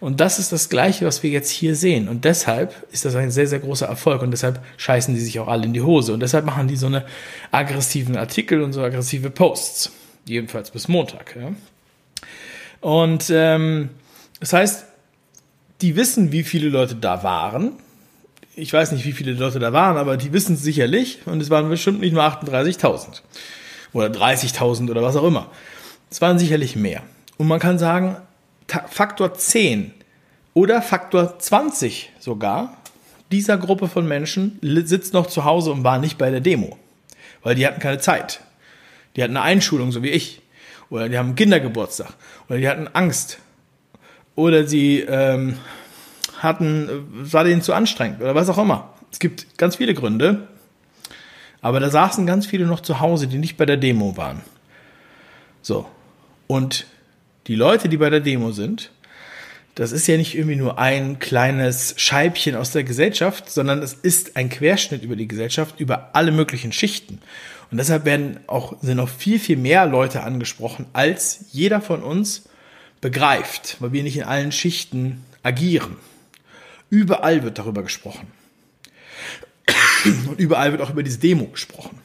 Und 0.00 0.20
das 0.20 0.38
ist 0.38 0.50
das 0.50 0.70
Gleiche, 0.70 1.04
was 1.04 1.22
wir 1.22 1.30
jetzt 1.30 1.50
hier 1.50 1.76
sehen. 1.76 2.08
Und 2.08 2.24
deshalb 2.24 2.74
ist 2.90 3.04
das 3.04 3.14
ein 3.16 3.30
sehr, 3.30 3.46
sehr 3.46 3.58
großer 3.58 3.86
Erfolg. 3.86 4.22
Und 4.22 4.30
deshalb 4.30 4.60
scheißen 4.78 5.14
die 5.14 5.20
sich 5.20 5.38
auch 5.40 5.48
alle 5.48 5.64
in 5.64 5.74
die 5.74 5.82
Hose. 5.82 6.14
Und 6.14 6.20
deshalb 6.20 6.46
machen 6.46 6.68
die 6.68 6.76
so 6.76 6.86
eine 6.86 7.04
aggressiven 7.50 8.16
Artikel 8.16 8.62
und 8.62 8.72
so 8.72 8.82
aggressive 8.82 9.28
Posts. 9.28 9.92
Jedenfalls 10.24 10.70
bis 10.70 10.88
Montag. 10.88 11.36
Ja. 11.36 11.52
Und 12.80 13.30
ähm, 13.30 13.90
das 14.40 14.54
heißt, 14.54 14.86
die 15.82 15.96
wissen, 15.96 16.32
wie 16.32 16.44
viele 16.44 16.70
Leute 16.70 16.94
da 16.94 17.22
waren. 17.22 17.72
Ich 18.56 18.72
weiß 18.72 18.92
nicht, 18.92 19.04
wie 19.04 19.12
viele 19.12 19.32
Leute 19.32 19.58
da 19.58 19.72
waren, 19.72 19.98
aber 19.98 20.16
die 20.16 20.32
wissen 20.32 20.54
es 20.54 20.62
sicherlich. 20.62 21.20
Und 21.26 21.42
es 21.42 21.50
waren 21.50 21.68
bestimmt 21.68 22.00
nicht 22.00 22.12
nur 22.12 22.22
38.000 22.22 23.20
oder 23.92 24.06
30.000 24.06 24.90
oder 24.90 25.02
was 25.02 25.16
auch 25.16 25.24
immer. 25.24 25.50
Es 26.10 26.22
waren 26.22 26.38
sicherlich 26.38 26.74
mehr. 26.74 27.02
Und 27.40 27.48
man 27.48 27.58
kann 27.58 27.78
sagen, 27.78 28.18
Faktor 28.90 29.32
10 29.32 29.94
oder 30.52 30.82
Faktor 30.82 31.38
20 31.38 32.12
sogar 32.18 32.76
dieser 33.32 33.56
Gruppe 33.56 33.88
von 33.88 34.06
Menschen 34.06 34.58
sitzt 34.60 35.14
noch 35.14 35.26
zu 35.26 35.46
Hause 35.46 35.72
und 35.72 35.82
war 35.82 35.98
nicht 35.98 36.18
bei 36.18 36.30
der 36.30 36.42
Demo, 36.42 36.76
weil 37.42 37.54
die 37.54 37.66
hatten 37.66 37.80
keine 37.80 37.96
Zeit. 37.96 38.42
Die 39.16 39.22
hatten 39.22 39.38
eine 39.38 39.46
Einschulung, 39.46 39.90
so 39.90 40.02
wie 40.02 40.10
ich. 40.10 40.42
Oder 40.90 41.08
die 41.08 41.16
haben 41.16 41.28
einen 41.28 41.34
Kindergeburtstag. 41.34 42.12
Oder 42.50 42.58
die 42.58 42.68
hatten 42.68 42.88
Angst. 42.88 43.38
Oder 44.34 44.66
sie 44.66 45.00
ähm, 45.00 45.56
hatten, 46.40 46.90
äh, 46.90 47.32
war 47.32 47.44
denen 47.44 47.62
zu 47.62 47.72
anstrengend 47.72 48.20
oder 48.20 48.34
was 48.34 48.50
auch 48.50 48.58
immer. 48.58 48.92
Es 49.10 49.18
gibt 49.18 49.56
ganz 49.56 49.76
viele 49.76 49.94
Gründe. 49.94 50.46
Aber 51.62 51.80
da 51.80 51.88
saßen 51.88 52.26
ganz 52.26 52.44
viele 52.44 52.66
noch 52.66 52.80
zu 52.80 53.00
Hause, 53.00 53.28
die 53.28 53.38
nicht 53.38 53.56
bei 53.56 53.64
der 53.64 53.78
Demo 53.78 54.18
waren. 54.18 54.42
So. 55.62 55.86
Und 56.46 56.84
die 57.50 57.56
Leute, 57.56 57.88
die 57.88 57.96
bei 57.96 58.10
der 58.10 58.20
Demo 58.20 58.52
sind, 58.52 58.92
das 59.74 59.90
ist 59.90 60.06
ja 60.06 60.16
nicht 60.16 60.36
irgendwie 60.36 60.54
nur 60.54 60.78
ein 60.78 61.18
kleines 61.18 61.94
Scheibchen 61.96 62.54
aus 62.54 62.70
der 62.70 62.84
Gesellschaft, 62.84 63.50
sondern 63.50 63.82
es 63.82 63.92
ist 63.92 64.36
ein 64.36 64.50
Querschnitt 64.50 65.02
über 65.02 65.16
die 65.16 65.26
Gesellschaft, 65.26 65.80
über 65.80 66.10
alle 66.12 66.30
möglichen 66.30 66.70
Schichten. 66.70 67.20
Und 67.72 67.78
deshalb 67.78 68.04
werden 68.04 68.38
auch, 68.46 68.80
sind 68.82 68.98
noch 68.98 69.08
viel, 69.08 69.40
viel 69.40 69.56
mehr 69.56 69.84
Leute 69.86 70.22
angesprochen, 70.22 70.86
als 70.92 71.46
jeder 71.50 71.80
von 71.80 72.04
uns 72.04 72.44
begreift, 73.00 73.78
weil 73.80 73.90
wir 73.90 74.04
nicht 74.04 74.18
in 74.18 74.22
allen 74.22 74.52
Schichten 74.52 75.24
agieren. 75.42 75.96
Überall 76.88 77.42
wird 77.42 77.58
darüber 77.58 77.82
gesprochen. 77.82 78.28
Und 80.28 80.38
überall 80.38 80.70
wird 80.70 80.82
auch 80.82 80.90
über 80.90 81.02
diese 81.02 81.18
Demo 81.18 81.46
gesprochen. 81.46 81.98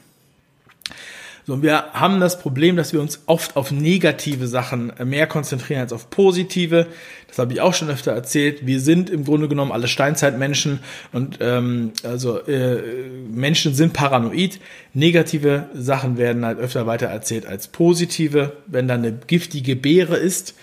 So, 1.46 1.52
und 1.52 1.62
wir 1.62 1.92
haben 1.92 2.18
das 2.18 2.40
Problem, 2.40 2.74
dass 2.74 2.92
wir 2.92 3.00
uns 3.00 3.20
oft 3.26 3.54
auf 3.54 3.70
negative 3.70 4.48
Sachen 4.48 4.92
mehr 5.04 5.28
konzentrieren 5.28 5.82
als 5.82 5.92
auf 5.92 6.10
positive. 6.10 6.88
Das 7.28 7.38
habe 7.38 7.52
ich 7.52 7.60
auch 7.60 7.72
schon 7.72 7.88
öfter 7.88 8.10
erzählt. 8.10 8.66
Wir 8.66 8.80
sind 8.80 9.10
im 9.10 9.24
Grunde 9.24 9.46
genommen 9.46 9.70
alle 9.70 9.86
Steinzeitmenschen 9.86 10.80
und 11.12 11.38
ähm, 11.40 11.92
also 12.02 12.40
äh, 12.40 12.82
Menschen 13.30 13.74
sind 13.74 13.92
paranoid. 13.92 14.58
Negative 14.92 15.68
Sachen 15.72 16.18
werden 16.18 16.44
halt 16.44 16.58
öfter 16.58 16.88
weiter 16.88 17.06
erzählt 17.06 17.46
als 17.46 17.68
positive. 17.68 18.56
Wenn 18.66 18.88
da 18.88 18.94
eine 18.94 19.12
giftige 19.12 19.76
Beere 19.76 20.16
ist, 20.16 20.56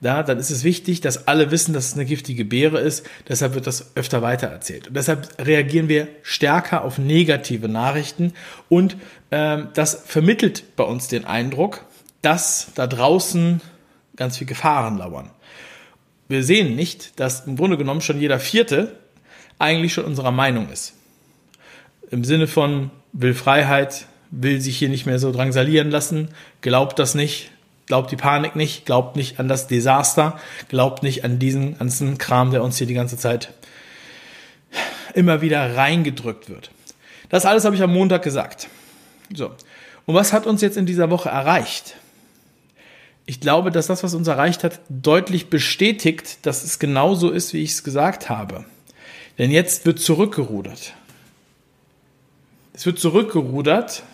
da, 0.00 0.22
dann 0.22 0.38
ist 0.38 0.50
es 0.50 0.64
wichtig, 0.64 1.00
dass 1.00 1.26
alle 1.26 1.50
wissen, 1.50 1.72
dass 1.72 1.88
es 1.88 1.94
eine 1.94 2.04
giftige 2.04 2.44
Beere 2.44 2.80
ist. 2.80 3.06
Deshalb 3.28 3.54
wird 3.54 3.66
das 3.66 3.96
öfter 3.96 4.22
weitererzählt. 4.22 4.88
Und 4.88 4.96
deshalb 4.96 5.28
reagieren 5.38 5.88
wir 5.88 6.08
stärker 6.22 6.84
auf 6.84 6.98
negative 6.98 7.68
Nachrichten. 7.68 8.32
Und 8.68 8.96
ähm, 9.30 9.68
das 9.74 10.02
vermittelt 10.06 10.76
bei 10.76 10.84
uns 10.84 11.08
den 11.08 11.24
Eindruck, 11.24 11.84
dass 12.22 12.68
da 12.74 12.86
draußen 12.86 13.60
ganz 14.16 14.38
viel 14.38 14.46
Gefahren 14.46 14.98
lauern. 14.98 15.30
Wir 16.28 16.42
sehen 16.42 16.74
nicht, 16.74 17.18
dass 17.20 17.46
im 17.46 17.56
Grunde 17.56 17.76
genommen 17.76 18.00
schon 18.00 18.20
jeder 18.20 18.40
Vierte 18.40 18.96
eigentlich 19.58 19.94
schon 19.94 20.04
unserer 20.04 20.32
Meinung 20.32 20.68
ist. 20.70 20.94
Im 22.10 22.24
Sinne 22.24 22.46
von 22.46 22.90
will 23.12 23.34
Freiheit, 23.34 24.06
will 24.30 24.60
sich 24.60 24.76
hier 24.76 24.88
nicht 24.88 25.06
mehr 25.06 25.18
so 25.18 25.32
drangsalieren 25.32 25.90
lassen, 25.90 26.28
glaubt 26.60 26.98
das 26.98 27.14
nicht, 27.14 27.50
glaubt 27.86 28.10
die 28.10 28.16
Panik 28.16 28.56
nicht, 28.56 28.84
glaubt 28.84 29.16
nicht 29.16 29.38
an 29.40 29.48
das 29.48 29.68
Desaster, 29.68 30.38
glaubt 30.68 31.02
nicht 31.02 31.24
an 31.24 31.38
diesen 31.38 31.78
ganzen 31.78 32.18
Kram, 32.18 32.50
der 32.50 32.62
uns 32.62 32.78
hier 32.78 32.86
die 32.86 32.94
ganze 32.94 33.16
Zeit 33.16 33.52
immer 35.14 35.40
wieder 35.40 35.76
reingedrückt 35.76 36.48
wird. 36.48 36.70
Das 37.28 37.46
alles 37.46 37.64
habe 37.64 37.74
ich 37.74 37.82
am 37.82 37.92
Montag 37.92 38.22
gesagt. 38.22 38.68
So. 39.34 39.52
Und 40.04 40.14
was 40.14 40.32
hat 40.32 40.46
uns 40.46 40.60
jetzt 40.60 40.76
in 40.76 40.86
dieser 40.86 41.10
Woche 41.10 41.28
erreicht? 41.28 41.96
Ich 43.24 43.40
glaube, 43.40 43.72
dass 43.72 43.88
das, 43.88 44.04
was 44.04 44.14
uns 44.14 44.28
erreicht 44.28 44.62
hat, 44.62 44.80
deutlich 44.88 45.50
bestätigt, 45.50 46.38
dass 46.42 46.62
es 46.62 46.78
genauso 46.78 47.30
ist, 47.30 47.52
wie 47.52 47.62
ich 47.62 47.70
es 47.70 47.82
gesagt 47.82 48.28
habe. 48.28 48.64
Denn 49.38 49.50
jetzt 49.50 49.84
wird 49.84 49.98
zurückgerudert. 49.98 50.94
Es 52.72 52.86
wird 52.86 53.00
zurückgerudert 53.00 54.04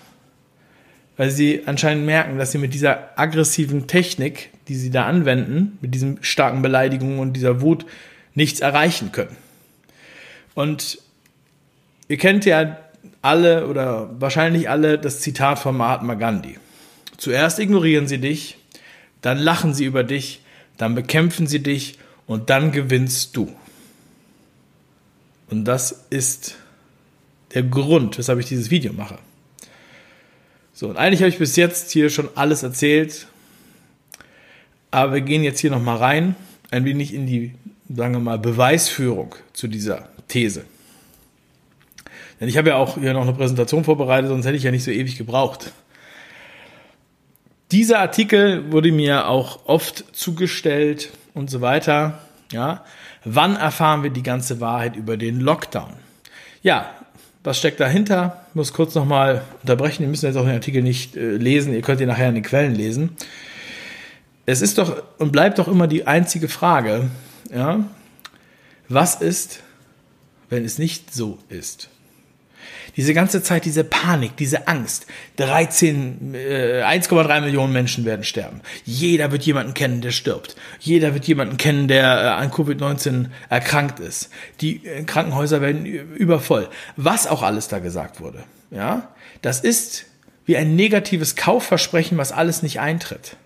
weil 1.23 1.31
sie 1.31 1.63
anscheinend 1.67 2.05
merken, 2.05 2.37
dass 2.37 2.51
sie 2.51 2.59
mit 2.59 2.75
dieser 2.75 3.17
aggressiven 3.17 3.87
Technik, 3.87 4.51
die 4.67 4.75
sie 4.75 4.91
da 4.91 5.07
anwenden, 5.07 5.79
mit 5.81 5.95
diesen 5.95 6.19
starken 6.21 6.63
Beleidigungen 6.63 7.21
und 7.21 7.35
dieser 7.35 7.61
Wut 7.61 7.87
nichts 8.35 8.59
erreichen 8.59 9.13
können. 9.13 9.37
Und 10.57 10.99
ihr 12.09 12.17
kennt 12.17 12.45
ja 12.45 12.77
alle 13.21 13.69
oder 13.69 14.11
wahrscheinlich 14.19 14.69
alle 14.69 14.99
das 14.99 15.21
Zitat 15.21 15.61
von 15.61 15.77
Mahatma 15.77 16.15
Gandhi. 16.15 16.57
Zuerst 17.19 17.61
ignorieren 17.61 18.09
sie 18.09 18.19
dich, 18.19 18.57
dann 19.21 19.39
lachen 19.39 19.75
sie 19.75 19.85
über 19.85 20.03
dich, 20.03 20.41
dann 20.77 20.97
bekämpfen 20.97 21.47
sie 21.47 21.63
dich 21.63 22.01
und 22.27 22.51
dann 22.51 22.73
gewinnst 22.73 23.37
du. 23.37 23.55
Und 25.51 25.67
das 25.67 26.05
ist 26.11 26.57
der 27.55 27.63
Grund, 27.63 28.19
weshalb 28.19 28.41
ich 28.41 28.47
dieses 28.47 28.71
Video 28.71 28.93
mache. 28.93 29.19
So, 30.73 30.89
und 30.89 30.97
eigentlich 30.97 31.21
habe 31.21 31.29
ich 31.29 31.39
bis 31.39 31.57
jetzt 31.57 31.91
hier 31.91 32.11
schon 32.11 32.29
alles 32.35 32.63
erzählt. 32.63 33.27
Aber 34.91 35.15
wir 35.15 35.21
gehen 35.21 35.43
jetzt 35.43 35.61
hier 35.61 35.71
nochmal 35.71 35.97
rein, 35.99 36.37
ein 36.71 36.85
wenig 36.85 37.15
in 37.15 37.27
die, 37.27 37.55
sagen 37.95 38.15
wir 38.15 38.21
mal, 38.21 38.39
Beweisführung 38.39 39.35
zu 39.53 39.69
dieser 39.69 40.09
These. 40.29 40.65
Denn 42.41 42.49
ich 42.49 42.57
habe 42.59 42.71
ja 42.71 42.77
auch 42.77 42.99
hier 42.99 43.13
noch 43.13 43.23
eine 43.23 43.33
Präsentation 43.33 43.85
vorbereitet, 43.85 44.29
sonst 44.29 44.47
hätte 44.47 44.57
ich 44.57 44.65
ja 44.65 44.71
nicht 44.71 44.85
so 44.85 44.91
ewig 44.91 45.17
gebraucht. 45.17 45.73
Dieser 47.71 48.01
Artikel 48.01 48.71
wurde 48.73 48.93
mir 48.93 49.29
auch 49.29 49.61
oft 49.67 50.05
zugestellt 50.13 51.11
und 51.35 51.51
so 51.51 51.61
weiter. 51.61 52.19
Ja, 52.51 52.85
wann 53.25 53.57
erfahren 53.57 54.03
wir 54.03 54.11
die 54.11 54.23
ganze 54.23 54.61
Wahrheit 54.61 54.97
über 54.97 55.17
den 55.17 55.41
Lockdown? 55.41 55.93
Ja, 56.63 56.91
was 57.45 57.59
steckt 57.59 57.81
dahinter? 57.81 58.45
Ich 58.51 58.55
muss 58.55 58.73
kurz 58.73 58.95
nochmal 58.95 59.43
unterbrechen. 59.63 60.03
Wir 60.03 60.09
müssen 60.09 60.27
jetzt 60.27 60.37
auch 60.37 60.45
den 60.45 60.55
Artikel 60.55 60.83
nicht 60.83 61.17
äh, 61.17 61.37
lesen. 61.37 61.75
Ihr 61.75 61.83
könnt 61.83 62.01
ihn 62.01 62.09
nachher 62.09 62.29
in 62.29 62.35
den 62.35 62.45
Quellen 62.45 62.75
lesen. 62.75 63.17
Es 64.47 64.63
ist 64.63 64.79
doch 64.79 65.03
und 65.19 65.33
bleibt 65.33 65.59
doch 65.59 65.69
immer 65.69 65.87
die 65.87 66.07
einzige 66.07 66.49
Frage, 66.49 67.11
ja, 67.53 67.85
was 68.89 69.21
ist, 69.21 69.61
wenn 70.49 70.65
es 70.65 70.79
nicht 70.79 71.15
so 71.15 71.39
ist? 71.49 71.89
Diese 72.97 73.15
ganze 73.15 73.43
Zeit, 73.43 73.65
diese 73.65 73.85
Panik, 73.85 74.37
diese 74.37 74.69
Angst. 74.69 75.07
13, 75.37 76.35
äh, 76.35 76.83
1,3 76.83 77.41
Millionen 77.41 77.73
Menschen 77.73 78.05
werden 78.05 78.25
sterben. 78.25 78.61
Jeder 78.85 79.33
wird 79.33 79.45
jemanden 79.45 79.73
kennen, 79.73 80.03
der 80.03 80.11
stirbt. 80.11 80.57
Jeder 80.79 81.15
wird 81.15 81.27
jemanden 81.27 81.57
kennen, 81.57 81.89
der 81.89 82.05
äh, 82.05 82.29
an 82.29 82.51
Covid-19 82.51 83.27
erkrankt 83.49 83.99
ist. 83.99 84.29
Die 84.61 84.85
äh, 84.87 85.05
Krankenhäuser 85.05 85.63
werden 85.63 85.87
übervoll. 85.87 86.69
Was 86.97 87.27
auch 87.27 87.43
alles 87.43 87.69
da 87.69 87.79
gesagt 87.79 88.21
wurde. 88.21 88.45
Ja, 88.71 89.09
das 89.41 89.61
ist 89.61 90.05
wie 90.45 90.57
ein 90.57 90.77
negatives 90.77 91.37
Kaufversprechen, 91.37 92.19
was 92.19 92.33
alles 92.33 92.63
nicht 92.63 92.81
eintritt. 92.81 93.37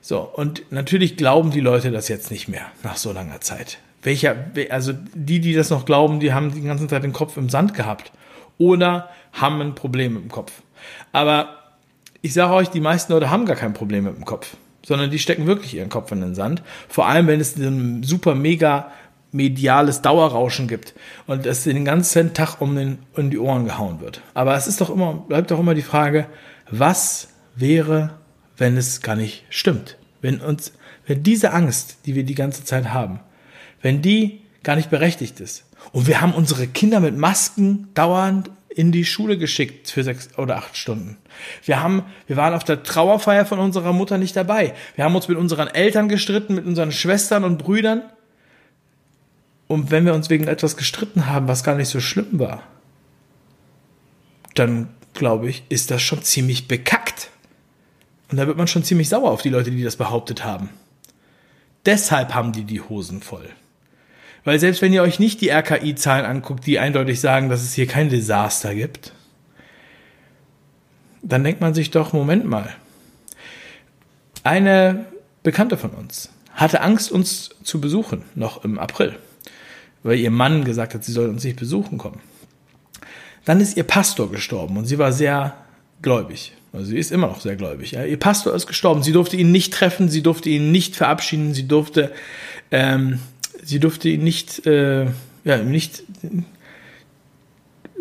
So, 0.00 0.20
und 0.20 0.72
natürlich 0.72 1.16
glauben 1.16 1.52
die 1.52 1.60
Leute 1.60 1.92
das 1.92 2.08
jetzt 2.08 2.32
nicht 2.32 2.48
mehr 2.48 2.66
nach 2.82 2.96
so 2.96 3.12
langer 3.12 3.40
Zeit. 3.40 3.78
Welcher, 4.02 4.34
also 4.70 4.92
die, 5.14 5.38
die 5.38 5.54
das 5.54 5.70
noch 5.70 5.84
glauben, 5.84 6.18
die 6.18 6.32
haben 6.32 6.52
die 6.52 6.62
ganze 6.62 6.88
Zeit 6.88 7.04
den 7.04 7.12
Kopf 7.12 7.36
im 7.36 7.48
Sand 7.48 7.74
gehabt 7.74 8.10
oder 8.62 9.08
haben 9.32 9.60
ein 9.60 9.74
Problem 9.74 10.14
mit 10.14 10.22
dem 10.22 10.30
Kopf. 10.30 10.52
Aber 11.12 11.58
ich 12.20 12.32
sage 12.32 12.54
euch, 12.54 12.68
die 12.68 12.80
meisten 12.80 13.12
Leute 13.12 13.30
haben 13.30 13.46
gar 13.46 13.56
kein 13.56 13.72
Problem 13.72 14.04
mit 14.04 14.16
dem 14.16 14.24
Kopf, 14.24 14.56
sondern 14.84 15.10
die 15.10 15.18
stecken 15.18 15.46
wirklich 15.46 15.74
ihren 15.74 15.88
Kopf 15.88 16.12
in 16.12 16.20
den 16.20 16.34
Sand. 16.34 16.62
Vor 16.88 17.06
allem, 17.06 17.26
wenn 17.26 17.40
es 17.40 17.56
ein 17.56 18.02
super 18.02 18.34
mega 18.34 18.92
mediales 19.32 20.02
Dauerrauschen 20.02 20.68
gibt 20.68 20.94
und 21.26 21.46
es 21.46 21.64
den 21.64 21.84
ganzen 21.84 22.34
Tag 22.34 22.60
um, 22.60 22.76
den, 22.76 22.98
um 23.16 23.30
die 23.30 23.38
Ohren 23.38 23.64
gehauen 23.64 24.00
wird. 24.00 24.20
Aber 24.34 24.54
es 24.56 24.66
ist 24.66 24.80
doch 24.80 24.90
immer, 24.90 25.14
bleibt 25.14 25.50
doch 25.50 25.58
immer 25.58 25.74
die 25.74 25.82
Frage, 25.82 26.26
was 26.70 27.28
wäre, 27.56 28.10
wenn 28.58 28.76
es 28.76 29.00
gar 29.00 29.16
nicht 29.16 29.44
stimmt? 29.48 29.96
Wenn 30.20 30.40
uns, 30.40 30.72
wenn 31.06 31.22
diese 31.22 31.52
Angst, 31.52 31.98
die 32.04 32.14
wir 32.14 32.24
die 32.24 32.34
ganze 32.34 32.64
Zeit 32.64 32.92
haben, 32.92 33.20
wenn 33.80 34.02
die 34.02 34.41
gar 34.62 34.76
nicht 34.76 34.90
berechtigt 34.90 35.40
ist, 35.40 35.64
und 35.90 36.06
wir 36.06 36.20
haben 36.20 36.32
unsere 36.32 36.66
Kinder 36.66 37.00
mit 37.00 37.16
Masken 37.16 37.88
dauernd 37.94 38.50
in 38.68 38.92
die 38.92 39.04
Schule 39.04 39.36
geschickt 39.36 39.90
für 39.90 40.04
sechs 40.04 40.30
oder 40.38 40.56
acht 40.56 40.76
Stunden. 40.76 41.18
Wir 41.64 41.82
haben, 41.82 42.04
wir 42.26 42.36
waren 42.36 42.54
auf 42.54 42.64
der 42.64 42.82
Trauerfeier 42.82 43.44
von 43.44 43.58
unserer 43.58 43.92
Mutter 43.92 44.16
nicht 44.16 44.36
dabei. 44.36 44.74
Wir 44.94 45.04
haben 45.04 45.14
uns 45.14 45.28
mit 45.28 45.36
unseren 45.36 45.68
Eltern 45.68 46.08
gestritten, 46.08 46.54
mit 46.54 46.64
unseren 46.64 46.92
Schwestern 46.92 47.44
und 47.44 47.58
Brüdern. 47.58 48.02
Und 49.66 49.90
wenn 49.90 50.06
wir 50.06 50.14
uns 50.14 50.30
wegen 50.30 50.48
etwas 50.48 50.76
gestritten 50.76 51.26
haben, 51.26 51.48
was 51.48 51.64
gar 51.64 51.74
nicht 51.74 51.88
so 51.88 52.00
schlimm 52.00 52.38
war, 52.38 52.62
dann 54.54 54.88
glaube 55.14 55.48
ich, 55.48 55.64
ist 55.68 55.90
das 55.90 56.00
schon 56.02 56.22
ziemlich 56.22 56.68
bekackt. 56.68 57.30
Und 58.30 58.38
da 58.38 58.46
wird 58.46 58.56
man 58.56 58.68
schon 58.68 58.84
ziemlich 58.84 59.10
sauer 59.10 59.30
auf 59.30 59.42
die 59.42 59.50
Leute, 59.50 59.70
die 59.70 59.82
das 59.82 59.96
behauptet 59.96 60.44
haben. 60.44 60.70
Deshalb 61.84 62.34
haben 62.34 62.52
die 62.52 62.64
die 62.64 62.80
Hosen 62.80 63.20
voll. 63.20 63.50
Weil 64.44 64.58
selbst 64.58 64.82
wenn 64.82 64.92
ihr 64.92 65.02
euch 65.02 65.18
nicht 65.18 65.40
die 65.40 65.50
RKI-Zahlen 65.50 66.26
anguckt, 66.26 66.66
die 66.66 66.78
eindeutig 66.78 67.20
sagen, 67.20 67.48
dass 67.48 67.62
es 67.62 67.74
hier 67.74 67.86
kein 67.86 68.08
Desaster 68.08 68.74
gibt, 68.74 69.12
dann 71.22 71.44
denkt 71.44 71.60
man 71.60 71.74
sich 71.74 71.90
doch, 71.90 72.12
Moment 72.12 72.44
mal. 72.44 72.74
Eine 74.42 75.06
Bekannte 75.42 75.76
von 75.76 75.90
uns 75.90 76.30
hatte 76.52 76.80
Angst, 76.80 77.10
uns 77.10 77.50
zu 77.62 77.80
besuchen, 77.80 78.22
noch 78.34 78.64
im 78.64 78.78
April, 78.78 79.16
weil 80.02 80.18
ihr 80.18 80.30
Mann 80.30 80.64
gesagt 80.64 80.94
hat, 80.94 81.04
sie 81.04 81.12
soll 81.12 81.28
uns 81.28 81.44
nicht 81.44 81.58
besuchen 81.58 81.96
kommen. 81.98 82.20
Dann 83.44 83.60
ist 83.60 83.76
ihr 83.76 83.84
Pastor 83.84 84.30
gestorben 84.30 84.76
und 84.76 84.86
sie 84.86 84.98
war 84.98 85.12
sehr 85.12 85.54
gläubig. 86.02 86.52
Also 86.72 86.86
sie 86.86 86.98
ist 86.98 87.12
immer 87.12 87.26
noch 87.26 87.40
sehr 87.40 87.56
gläubig. 87.56 87.92
Ja. 87.92 88.04
Ihr 88.04 88.18
Pastor 88.18 88.54
ist 88.54 88.66
gestorben. 88.66 89.02
Sie 89.02 89.12
durfte 89.12 89.36
ihn 89.36 89.52
nicht 89.52 89.74
treffen, 89.74 90.08
sie 90.08 90.22
durfte 90.22 90.48
ihn 90.48 90.72
nicht 90.72 90.96
verabschieden, 90.96 91.54
sie 91.54 91.68
durfte 91.68 92.12
ähm, 92.70 93.20
sie 93.62 93.80
durfte 93.80 94.08
ihn 94.08 94.24
nicht, 94.24 94.66
äh, 94.66 95.06
ja, 95.44 95.58
nicht 95.58 96.04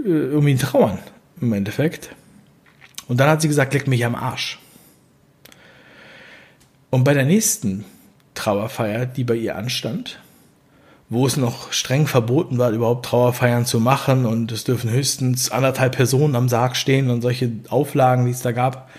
äh, 0.06 0.34
um 0.34 0.48
ihn 0.48 0.60
trauern, 0.60 1.00
im 1.40 1.54
Endeffekt. 1.54 2.16
Und 3.08 3.20
dann 3.20 3.30
hat 3.30 3.42
sie 3.42 3.48
gesagt, 3.48 3.74
leck 3.74 3.88
mich 3.88 4.06
am 4.06 4.16
Arsch. 4.16 4.60
Und 6.90 7.04
bei 7.04 7.14
der 7.14 7.26
nächsten 7.26 7.86
Trauerfeier, 8.34 9.06
die 9.06 9.24
bei 9.24 9.36
ihr 9.36 9.56
anstand, 9.56 10.20
wo 11.10 11.28
es 11.28 11.36
noch 11.36 11.74
streng 11.74 12.08
verboten 12.08 12.58
war, 12.58 12.72
überhaupt 12.72 13.06
Trauerfeiern 13.06 13.66
zu 13.66 13.80
machen 13.82 14.26
und 14.26 14.52
es 14.52 14.64
dürfen 14.64 14.90
höchstens 14.90 15.52
anderthalb 15.52 15.96
Personen 15.96 16.36
am 16.36 16.48
Sarg 16.48 16.78
stehen 16.78 17.10
und 17.10 17.22
solche 17.22 17.52
Auflagen, 17.70 18.26
die 18.26 18.32
es 18.32 18.42
da 18.42 18.54
gab, 18.54 18.90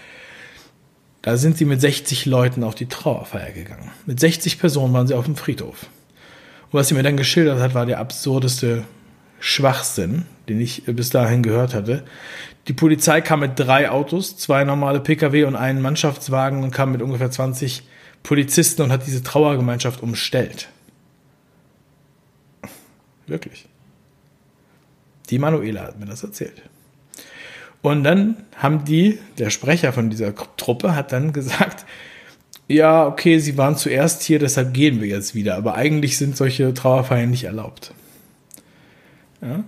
da 1.22 1.36
sind 1.36 1.56
sie 1.56 1.64
mit 1.64 1.80
60 1.80 2.26
Leuten 2.26 2.64
auf 2.64 2.74
die 2.74 2.86
Trauerfeier 2.86 3.52
gegangen. 3.52 3.90
Mit 4.04 4.20
60 4.20 4.58
Personen 4.58 4.92
waren 4.92 5.06
sie 5.06 5.14
auf 5.14 5.24
dem 5.24 5.36
Friedhof. 5.36 5.86
Und 6.72 6.78
was 6.78 6.88
sie 6.88 6.94
mir 6.94 7.02
dann 7.02 7.18
geschildert 7.18 7.60
hat, 7.60 7.74
war 7.74 7.84
der 7.84 7.98
absurdeste 7.98 8.84
Schwachsinn, 9.40 10.24
den 10.48 10.60
ich 10.60 10.84
bis 10.86 11.10
dahin 11.10 11.42
gehört 11.42 11.74
hatte. 11.74 12.02
Die 12.68 12.72
Polizei 12.72 13.20
kam 13.20 13.40
mit 13.40 13.58
drei 13.58 13.90
Autos, 13.90 14.38
zwei 14.38 14.64
normale 14.64 15.00
Pkw 15.00 15.44
und 15.44 15.54
einen 15.54 15.82
Mannschaftswagen 15.82 16.62
und 16.62 16.70
kam 16.70 16.92
mit 16.92 17.02
ungefähr 17.02 17.30
20 17.30 17.82
Polizisten 18.22 18.82
und 18.82 18.92
hat 18.92 19.06
diese 19.06 19.22
Trauergemeinschaft 19.22 20.02
umstellt. 20.02 20.68
Wirklich. 23.26 23.66
Die 25.28 25.38
Manuela 25.38 25.82
hat 25.82 25.98
mir 25.98 26.06
das 26.06 26.22
erzählt. 26.22 26.62
Und 27.82 28.04
dann 28.04 28.36
haben 28.56 28.84
die, 28.84 29.18
der 29.38 29.50
Sprecher 29.50 29.92
von 29.92 30.08
dieser 30.08 30.34
Truppe 30.56 30.94
hat 30.94 31.12
dann 31.12 31.32
gesagt, 31.32 31.84
ja, 32.68 33.06
okay, 33.06 33.38
sie 33.38 33.58
waren 33.58 33.76
zuerst 33.76 34.22
hier, 34.22 34.38
deshalb 34.38 34.72
gehen 34.72 35.00
wir 35.00 35.08
jetzt 35.08 35.34
wieder. 35.34 35.56
Aber 35.56 35.74
eigentlich 35.74 36.16
sind 36.16 36.36
solche 36.36 36.72
Trauerfeiern 36.74 37.30
nicht 37.30 37.44
erlaubt. 37.44 37.92
Ja? 39.40 39.64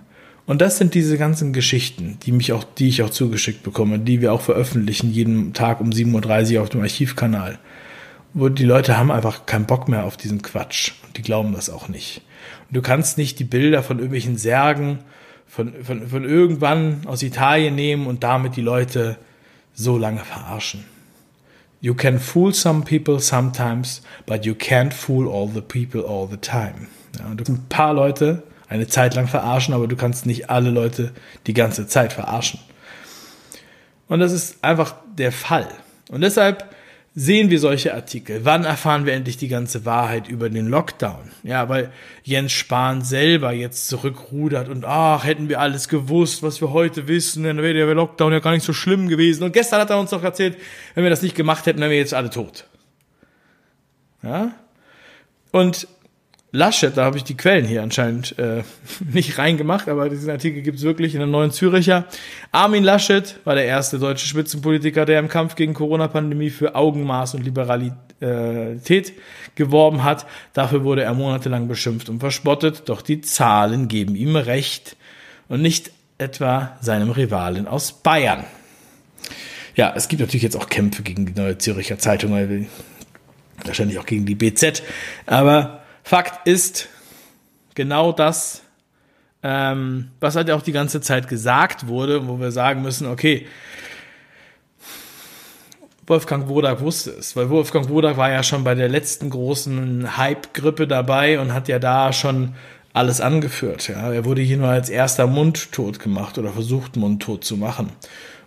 Und 0.47 0.61
das 0.61 0.79
sind 0.79 0.95
diese 0.95 1.17
ganzen 1.17 1.53
Geschichten, 1.53 2.19
die 2.23 2.33
mich 2.33 2.53
auch, 2.53 2.65
die 2.65 2.89
ich 2.89 3.03
auch 3.03 3.11
zugeschickt 3.11 3.63
bekomme, 3.63 3.99
die 3.99 4.21
wir 4.21 4.33
auch 4.33 4.43
veröffentlichen 4.43 5.11
jeden 5.11 5.55
Tag 5.55 5.81
um 5.81 5.91
7.30 5.91 6.57
Uhr 6.57 6.63
auf 6.63 6.69
dem 6.69 6.83
Archivkanal. 6.83 7.59
Wo 8.35 8.49
die 8.49 8.65
Leute 8.65 8.99
haben 8.99 9.11
einfach 9.11 9.47
keinen 9.47 9.67
Bock 9.67 9.89
mehr 9.89 10.05
auf 10.05 10.17
diesen 10.17 10.43
Quatsch. 10.43 10.93
Und 11.07 11.17
die 11.17 11.23
glauben 11.23 11.53
das 11.55 11.71
auch 11.71 11.89
nicht. 11.89 12.21
Und 12.69 12.77
du 12.77 12.83
kannst 12.83 13.17
nicht 13.17 13.39
die 13.39 13.45
Bilder 13.45 13.83
von 13.83 13.99
irgendwelchen 13.99 14.37
Särgen 14.37 14.99
von, 15.47 15.73
von, 15.85 16.09
von 16.09 16.25
irgendwann 16.25 17.03
aus 17.07 17.23
Italien 17.23 17.75
nehmen 17.75 18.07
und 18.07 18.25
damit 18.25 18.57
die 18.57 18.61
Leute 18.61 19.17
so 19.73 19.97
lange 19.97 20.21
verarschen. 20.21 20.85
You 21.85 21.93
can 21.93 22.19
fool 22.19 22.51
some 22.55 22.83
people 22.83 23.21
sometimes, 23.21 24.01
but 24.25 24.47
you 24.47 24.55
can't 24.55 24.95
fool 24.95 25.29
all 25.29 25.47
the 25.47 25.61
people 25.61 26.01
all 26.01 26.27
the 26.27 26.39
time. 26.39 26.89
Ja, 27.19 27.29
du 27.35 27.45
kannst 27.45 27.51
ein 27.51 27.69
paar 27.69 27.93
Leute 27.93 28.43
eine 28.69 28.87
Zeit 28.87 29.15
lang 29.15 29.29
verarschen, 29.29 29.75
aber 29.75 29.87
du 29.87 29.95
kannst 29.95 30.25
nicht 30.25 30.49
alle 30.49 30.71
Leute 30.71 31.13
die 31.47 31.53
ganze 31.53 31.87
Zeit 31.87 32.15
verarschen. 32.15 32.59
Und 34.09 34.21
das 34.21 34.33
ist 34.33 34.65
einfach 34.65 34.95
der 35.19 35.31
Fall. 35.31 35.69
Und 36.11 36.23
deshalb 36.23 36.74
sehen 37.15 37.51
wir 37.51 37.61
solche 37.61 37.95
Artikel? 37.95 38.45
Wann 38.45 38.65
erfahren 38.65 39.07
wir 39.07 39.13
endlich 39.13 39.37
die 39.37 39.49
ganze 39.49 39.85
Wahrheit 39.85 40.29
über 40.29 40.51
den 40.51 40.67
Lockdown? 40.67 41.31
Ja, 41.43 41.69
weil 41.69 41.93
Jens 42.25 42.53
Spahn 42.53 43.03
selber 43.03 43.53
jetzt 43.53 43.89
zurückrudert 43.89 44.69
und 44.69 44.85
ach, 44.85 45.25
hätten 45.25 45.49
wir 45.49 45.61
alles 45.61 45.89
gewusst, 45.89 46.43
was 46.43 46.61
wir 46.61 46.73
heute 46.73 47.07
wissen, 47.07 47.45
dann 47.45 47.59
wäre 47.59 47.75
der 47.75 47.95
Lockdown 47.95 48.33
ja 48.33 48.41
gar 48.41 48.53
nicht 48.53 48.65
so 48.65 48.73
schlimm 48.73 49.09
gewesen. 49.09 49.45
Und 49.45 49.53
gestern 49.53 49.81
hat 49.81 49.91
er 49.91 50.01
uns 50.01 50.11
noch 50.11 50.25
erzählt, 50.25 50.57
wenn 50.95 51.05
wir 51.05 51.11
das 51.11 51.23
nicht 51.23 51.37
gemacht 51.37 51.67
hätten, 51.67 51.81
wären 51.81 51.91
wir 51.91 51.99
jetzt 51.99 52.15
alle 52.15 52.31
tot. 52.31 52.67
Ja? 54.23 54.53
Und 55.53 55.87
Laschet, 56.55 56.97
da 56.97 57.05
habe 57.05 57.17
ich 57.17 57.25
die 57.25 57.37
Quellen 57.37 57.65
hier 57.65 57.83
anscheinend 57.83 58.39
äh, 58.39 58.63
nicht 59.13 59.39
reingemacht, 59.39 59.89
aber 59.89 60.09
diesen 60.09 60.31
Artikel 60.31 60.63
gibt 60.63 60.79
es 60.79 60.85
wirklich 60.85 61.15
in 61.15 61.19
der 61.19 61.27
Neuen 61.27 61.51
Züricher. 61.51 62.05
Armin 62.53 62.85
Laschet 62.85 63.41
war 63.43 63.57
der 63.57 63.65
erste 63.65 63.99
deutsche 63.99 64.29
Spitzenpolitiker, 64.29 65.05
der 65.05 65.19
im 65.19 65.29
Kampf 65.29 65.57
gegen 65.57 65.75
Corona-Pandemie 65.75 66.51
für 66.51 66.77
Augenmaß 66.77 67.35
und 67.35 67.43
Liberalität 67.43 69.15
geworben 69.57 70.05
hat. 70.05 70.27
Dafür 70.53 70.85
wurde 70.85 71.03
er 71.03 71.13
monatelang 71.15 71.67
beschimpft 71.67 72.09
und 72.09 72.21
verspottet, 72.21 72.89
doch 72.89 73.03
die 73.03 73.21
Zahlen 73.21 73.89
geben 73.89 74.15
ihm 74.15 74.37
recht 74.37 74.97
und 75.49 75.61
nicht 75.61 75.91
etwa 76.19 76.79
seinem 76.81 77.11
Rivalen 77.11 77.67
aus 77.67 77.93
Bayern. 77.93 78.45
Ja, 79.75 79.93
es 79.97 80.07
gibt 80.07 80.21
natürlich 80.21 80.45
jetzt 80.45 80.57
auch 80.57 80.69
Kämpfe 80.69 81.03
gegen 81.03 81.27
die 81.27 81.35
Neue 81.35 81.59
Züricher 81.59 81.99
Zeitung, 81.99 82.69
wahrscheinlich 83.65 83.99
auch 83.99 84.07
gegen 84.07 84.25
die 84.25 84.37
BZ, 84.37 84.85
aber 85.27 85.81
Fakt 86.05 86.47
ist 86.47 86.89
genau 87.75 88.13
das, 88.13 88.61
ähm, 89.43 90.11
was 90.21 90.37
halt 90.37 90.51
auch 90.51 90.61
die 90.61 90.73
ganze 90.73 91.01
Zeit 91.01 91.29
gesagt 91.29 91.87
wurde, 91.87 92.29
wo 92.29 92.39
wir 92.39 92.53
sagen 92.53 92.83
müssen, 92.83 93.07
okay, 93.07 93.47
Wolfgang 96.07 96.47
Wodak 96.49 96.83
wusste 96.83 97.13
es, 97.13 97.35
weil 97.35 97.49
Wolfgang 97.49 97.89
Wodak 97.89 98.19
war 98.19 98.31
ja 98.31 98.43
schon 98.43 98.65
bei 98.65 98.75
der 98.75 98.91
letzten 98.91 99.31
großen 99.31 100.19
Hype-Grippe 100.19 100.87
dabei 100.87 101.41
und 101.41 101.55
hat 101.55 101.69
ja 101.69 101.79
da 101.79 102.13
schon 102.13 102.55
alles 102.93 103.23
angeführt. 103.23 103.89
Ja. 103.89 104.13
Er 104.13 104.27
wurde 104.27 104.43
hier 104.43 104.59
nur 104.59 104.69
als 104.69 104.91
erster 104.91 105.27
mundtot 105.27 105.99
gemacht 105.99 106.37
oder 106.37 106.53
versucht 106.53 106.97
mundtot 106.97 107.45
zu 107.45 107.57
machen. 107.57 107.91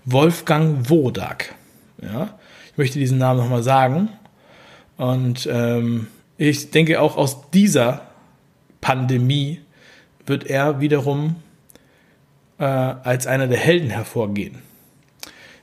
Wolfgang 0.06 0.88
Wodak. 0.92 1.56
Ja. 2.04 2.38
Ich 2.72 2.78
möchte 2.78 3.00
diesen 3.00 3.18
Namen 3.18 3.40
nochmal 3.40 3.64
sagen. 3.64 4.10
Und 4.98 5.50
ähm, 5.52 6.08
ich 6.38 6.72
denke 6.72 7.02
auch 7.02 7.18
aus 7.18 7.50
dieser 7.52 8.02
Pandemie 8.82 9.62
wird 10.26 10.46
er 10.46 10.80
wiederum 10.80 11.36
äh, 12.60 12.64
als 12.64 13.28
einer 13.28 13.48
der 13.48 13.58
Helden 13.58 13.90
hervorgehen. 13.90 14.60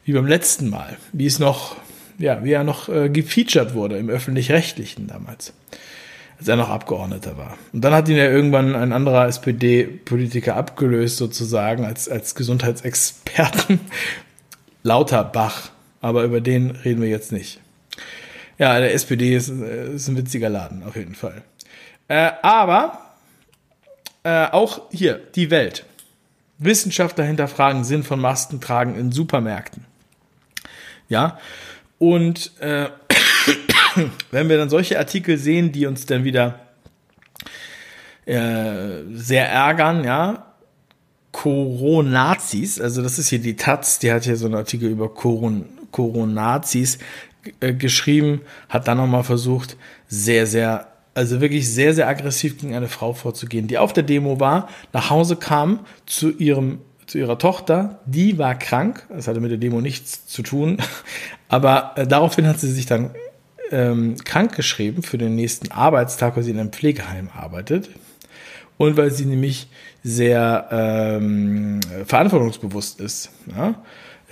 Wie 0.04 0.12
beim 0.12 0.26
letzten 0.26 0.68
Mal, 0.68 0.96
wie 1.12 1.26
es 1.26 1.38
noch, 1.38 1.76
ja, 2.18 2.44
wie 2.44 2.52
er 2.52 2.64
noch 2.64 2.88
äh, 2.88 3.08
gefeatured 3.08 3.74
wurde 3.74 3.96
im 3.96 4.08
öffentlich-rechtlichen 4.08 5.06
damals, 5.06 5.54
als 6.38 6.48
er 6.48 6.56
noch 6.56 6.68
Abgeordneter 6.68 7.38
war. 7.38 7.56
Und 7.72 7.82
dann 7.82 7.94
hat 7.94 8.08
ihn 8.08 8.16
ja 8.16 8.28
irgendwann 8.28 8.74
ein 8.74 8.92
anderer 8.92 9.26
SPD-Politiker 9.26 10.56
abgelöst, 10.56 11.16
sozusagen, 11.16 11.84
als, 11.84 12.08
als 12.08 12.34
Gesundheitsexperten. 12.34 13.80
Lauterbach. 14.82 15.70
Aber 16.00 16.24
über 16.24 16.42
den 16.42 16.72
reden 16.72 17.00
wir 17.00 17.08
jetzt 17.08 17.32
nicht. 17.32 17.60
Ja, 18.58 18.78
der 18.78 18.94
SPD 18.94 19.34
ist, 19.34 19.50
äh, 19.50 19.94
ist 19.94 20.08
ein 20.08 20.16
witziger 20.16 20.48
Laden, 20.48 20.82
auf 20.82 20.96
jeden 20.96 21.14
Fall. 21.14 21.42
Äh, 22.08 22.32
aber 22.42 22.98
äh, 24.22 24.46
auch 24.46 24.82
hier, 24.90 25.20
die 25.34 25.50
Welt. 25.50 25.84
Wissenschaftler 26.58 27.24
hinterfragen 27.24 27.84
Sinn 27.84 28.02
von 28.02 28.20
Maskentragen 28.20 28.96
in 28.96 29.12
Supermärkten. 29.12 29.84
Ja, 31.08 31.38
und 31.98 32.52
äh, 32.60 32.88
wenn 34.30 34.48
wir 34.48 34.56
dann 34.56 34.70
solche 34.70 34.98
Artikel 34.98 35.36
sehen, 35.36 35.72
die 35.72 35.86
uns 35.86 36.06
dann 36.06 36.24
wieder 36.24 36.60
äh, 38.24 39.02
sehr 39.12 39.48
ärgern, 39.48 40.04
ja, 40.04 40.54
Coronazis, 41.32 42.80
also 42.80 43.02
das 43.02 43.18
ist 43.18 43.28
hier 43.28 43.40
die 43.40 43.56
Taz, 43.56 43.98
die 43.98 44.12
hat 44.12 44.24
hier 44.24 44.36
so 44.36 44.46
einen 44.46 44.54
Artikel 44.54 44.88
über 44.88 45.12
Coron 45.12 45.66
Coronazis, 45.90 46.98
äh, 47.60 47.72
geschrieben, 47.72 48.40
hat 48.68 48.88
dann 48.88 48.98
nochmal 48.98 49.24
versucht, 49.24 49.76
sehr, 50.08 50.46
sehr, 50.46 50.88
also 51.14 51.40
wirklich 51.40 51.70
sehr, 51.70 51.94
sehr 51.94 52.08
aggressiv 52.08 52.58
gegen 52.58 52.74
eine 52.74 52.88
Frau 52.88 53.12
vorzugehen, 53.12 53.66
die 53.66 53.78
auf 53.78 53.92
der 53.92 54.02
Demo 54.02 54.40
war, 54.40 54.68
nach 54.92 55.10
Hause 55.10 55.36
kam 55.36 55.80
zu 56.06 56.30
ihrem 56.30 56.80
zu 57.06 57.18
ihrer 57.18 57.38
Tochter, 57.38 58.00
die 58.06 58.38
war 58.38 58.54
krank, 58.54 59.06
das 59.10 59.28
hatte 59.28 59.40
mit 59.40 59.50
der 59.50 59.58
Demo 59.58 59.82
nichts 59.82 60.26
zu 60.26 60.42
tun, 60.42 60.78
aber 61.48 61.92
äh, 61.96 62.06
daraufhin 62.06 62.46
hat 62.46 62.58
sie 62.58 62.72
sich 62.72 62.86
dann 62.86 63.10
ähm, 63.70 64.16
krank 64.24 64.54
geschrieben 64.54 65.02
für 65.02 65.18
den 65.18 65.34
nächsten 65.34 65.70
Arbeitstag, 65.70 66.36
weil 66.36 66.42
sie 66.42 66.50
in 66.50 66.58
einem 66.58 66.72
Pflegeheim 66.72 67.28
arbeitet 67.36 67.90
und 68.76 68.96
weil 68.96 69.10
sie 69.10 69.26
nämlich 69.26 69.68
sehr 70.02 70.68
ähm, 70.70 71.80
verantwortungsbewusst 72.06 73.00
ist. 73.00 73.30
Ja? 73.54 73.74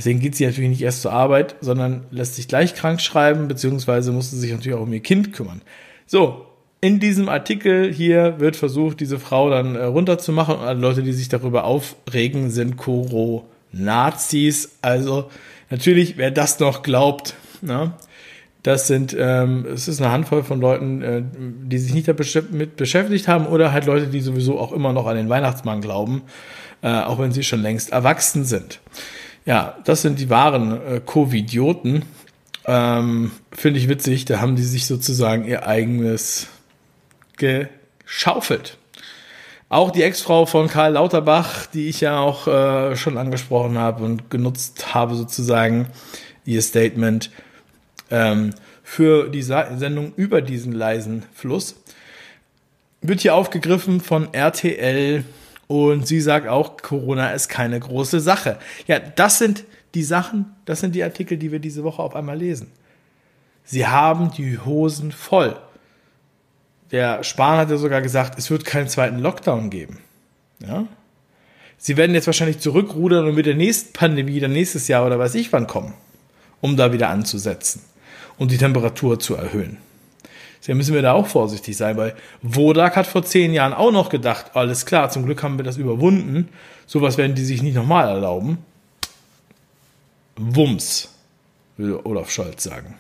Deswegen 0.03 0.19
geht 0.19 0.35
sie 0.35 0.45
natürlich 0.45 0.71
nicht 0.71 0.83
erst 0.83 1.03
zur 1.03 1.13
Arbeit, 1.13 1.55
sondern 1.61 2.07
lässt 2.11 2.35
sich 2.35 2.49
gleich 2.49 2.75
krank 2.75 3.01
schreiben, 3.01 3.47
beziehungsweise 3.47 4.11
musste 4.11 4.35
sich 4.35 4.51
natürlich 4.51 4.77
auch 4.77 4.83
um 4.83 4.93
ihr 4.93 4.99
Kind 4.99 5.33
kümmern. 5.33 5.63
So, 6.07 6.45
in 6.81 6.99
diesem 6.99 7.29
Artikel 7.29 7.93
hier 7.93 8.41
wird 8.41 8.57
versucht, 8.57 8.99
diese 8.99 9.21
Frau 9.21 9.49
dann 9.49 9.77
äh, 9.77 9.85
runterzumachen. 9.85 10.57
Und 10.57 10.63
alle 10.63 10.81
Leute, 10.81 11.05
die 11.05 11.13
sich 11.13 11.29
darüber 11.29 11.63
aufregen, 11.63 12.51
sind 12.51 12.77
Koro-Nazis. 12.77 14.79
Also 14.83 15.31
natürlich, 15.71 16.17
wer 16.17 16.33
das 16.33 16.59
noch 16.59 16.83
glaubt, 16.83 17.37
ne? 17.61 17.93
das 18.65 18.89
sind, 18.89 19.17
ähm, 19.17 19.67
es 19.73 19.87
ist 19.87 20.03
eine 20.03 20.11
Handvoll 20.11 20.43
von 20.43 20.61
Leuten, 20.61 21.03
äh, 21.03 21.23
die 21.63 21.79
sich 21.79 21.95
nicht 21.95 22.09
damit 22.09 22.75
beschäftigt 22.75 23.29
haben 23.29 23.47
oder 23.47 23.71
halt 23.71 23.87
Leute, 23.87 24.09
die 24.09 24.21
sowieso 24.21 24.59
auch 24.59 24.73
immer 24.73 24.93
noch 24.93 25.07
an 25.07 25.15
den 25.15 25.29
Weihnachtsmann 25.29 25.81
glauben, 25.81 26.23
äh, 26.83 26.89
auch 26.89 27.21
wenn 27.21 27.31
sie 27.31 27.45
schon 27.45 27.63
längst 27.63 27.93
erwachsen 27.93 28.45
sind. 28.45 28.81
Ja, 29.45 29.77
das 29.85 30.03
sind 30.03 30.21
die 30.21 30.31
wahren 30.31 30.81
äh, 30.87 31.01
Covidioten. 31.05 32.05
Ähm, 32.65 33.33
Finde 33.51 33.81
ich 33.81 33.89
witzig, 33.89 34.25
da 34.25 34.41
haben 34.41 34.55
die 34.55 34.63
sich 34.63 34.87
sozusagen 34.87 35.45
ihr 35.45 35.67
eigenes 35.67 36.47
geschaufelt. 37.37 38.79
Auch 39.69 39.91
die 39.91 40.03
Ex-Frau 40.03 40.47
von 40.47 40.69
Karl 40.69 40.93
Lauterbach, 40.93 41.67
die 41.67 41.89
ich 41.89 42.03
ja 42.03 42.21
auch 42.21 42.47
äh, 42.47 42.95
schon 42.95 43.19
angesprochen 43.19 43.79
habe 43.79 44.05
und 44.05 44.31
genutzt 44.31 44.95
habe, 44.95 45.15
sozusagen 45.15 45.89
ihr 46.45 46.63
Statement 46.63 47.31
ähm, 48.11 48.55
für 48.85 49.29
die 49.29 49.43
Sa 49.43 49.77
Sendung 49.77 50.13
über 50.15 50.43
diesen 50.43 50.73
leisen 50.73 51.25
Fluss, 51.33 51.77
wird 53.01 53.21
hier 53.21 53.35
aufgegriffen 53.35 54.01
von 54.01 54.33
RTL 54.33 55.25
und 55.73 56.07
sie 56.07 56.21
sagt 56.21 56.49
auch, 56.49 56.77
Corona 56.77 57.31
ist 57.31 57.49
keine 57.49 57.81
große 57.81 58.21
Sache. 58.21 58.59
Ja, 58.87 58.99
das 58.99 59.39
sind 59.39 59.65
die 59.95 60.03
Sachen, 60.03 60.55
das 60.67 60.81
sind 60.81 60.95
die 60.95 61.03
Artikel, 61.03 61.39
die 61.39 61.51
wir 61.51 61.61
diese 61.61 61.83
Woche 61.83 62.03
auf 62.03 62.15
einmal 62.15 62.37
lesen. 62.37 62.71
Sie 63.65 63.87
haben 63.87 64.31
die 64.37 64.59
Hosen 64.59 65.13
voll. 65.13 65.57
Der 66.91 67.25
Spahn 67.25 67.57
hat 67.57 67.71
ja 67.71 67.79
sogar 67.79 68.03
gesagt, 68.03 68.39
es 68.39 68.51
wird 68.51 68.67
keinen 68.67 68.89
zweiten 68.89 69.19
Lockdown 69.19 69.71
geben. 69.71 69.99
Ja? 70.61 70.87
sie 71.79 71.97
werden 71.97 72.15
jetzt 72.15 72.27
wahrscheinlich 72.27 72.61
zurückrudern 72.61 73.27
und 73.27 73.35
mit 73.35 73.47
der 73.47 73.55
nächsten 73.55 73.95
Pandemie 73.95 74.41
dann 74.41 74.53
nächstes 74.53 74.89
Jahr 74.89 75.07
oder 75.07 75.19
weiß 75.19 75.35
ich 75.35 75.53
wann 75.53 75.67
kommen, 75.67 75.95
um 76.61 76.77
da 76.77 76.93
wieder 76.93 77.09
anzusetzen 77.09 77.83
und 78.37 78.51
die 78.51 78.59
Temperatur 78.59 79.19
zu 79.19 79.35
erhöhen. 79.35 79.79
Deswegen 80.63 80.79
müssen 80.79 80.95
wir 80.95 81.03
da 81.03 81.15
auch 81.15 81.27
vorsichtig 81.27 81.77
sein, 81.77 81.97
weil 81.97 82.15
Wodak 82.41 82.95
hat 82.95 83.09
vor 83.09 83.25
zehn 83.25 83.53
Jahren 83.53 83.73
auch 83.73 83.91
noch 83.91 84.09
gedacht, 84.09 84.53
alles 84.55 84.87
klar, 84.87 85.11
zum 85.11 85.25
Glück 85.25 85.43
haben 85.43 85.59
wir 85.59 85.65
das 85.65 85.77
überwunden. 85.77 86.51
Sowas 86.87 87.19
werden 87.19 87.35
die 87.35 87.45
sich 87.45 87.63
nicht 87.63 87.75
nochmal 87.75 88.07
erlauben. 88.07 88.59
Wumms, 90.37 91.09
würde 91.77 92.07
Olaf 92.07 92.31
Scholz 92.31 92.63
sagen. 92.63 92.95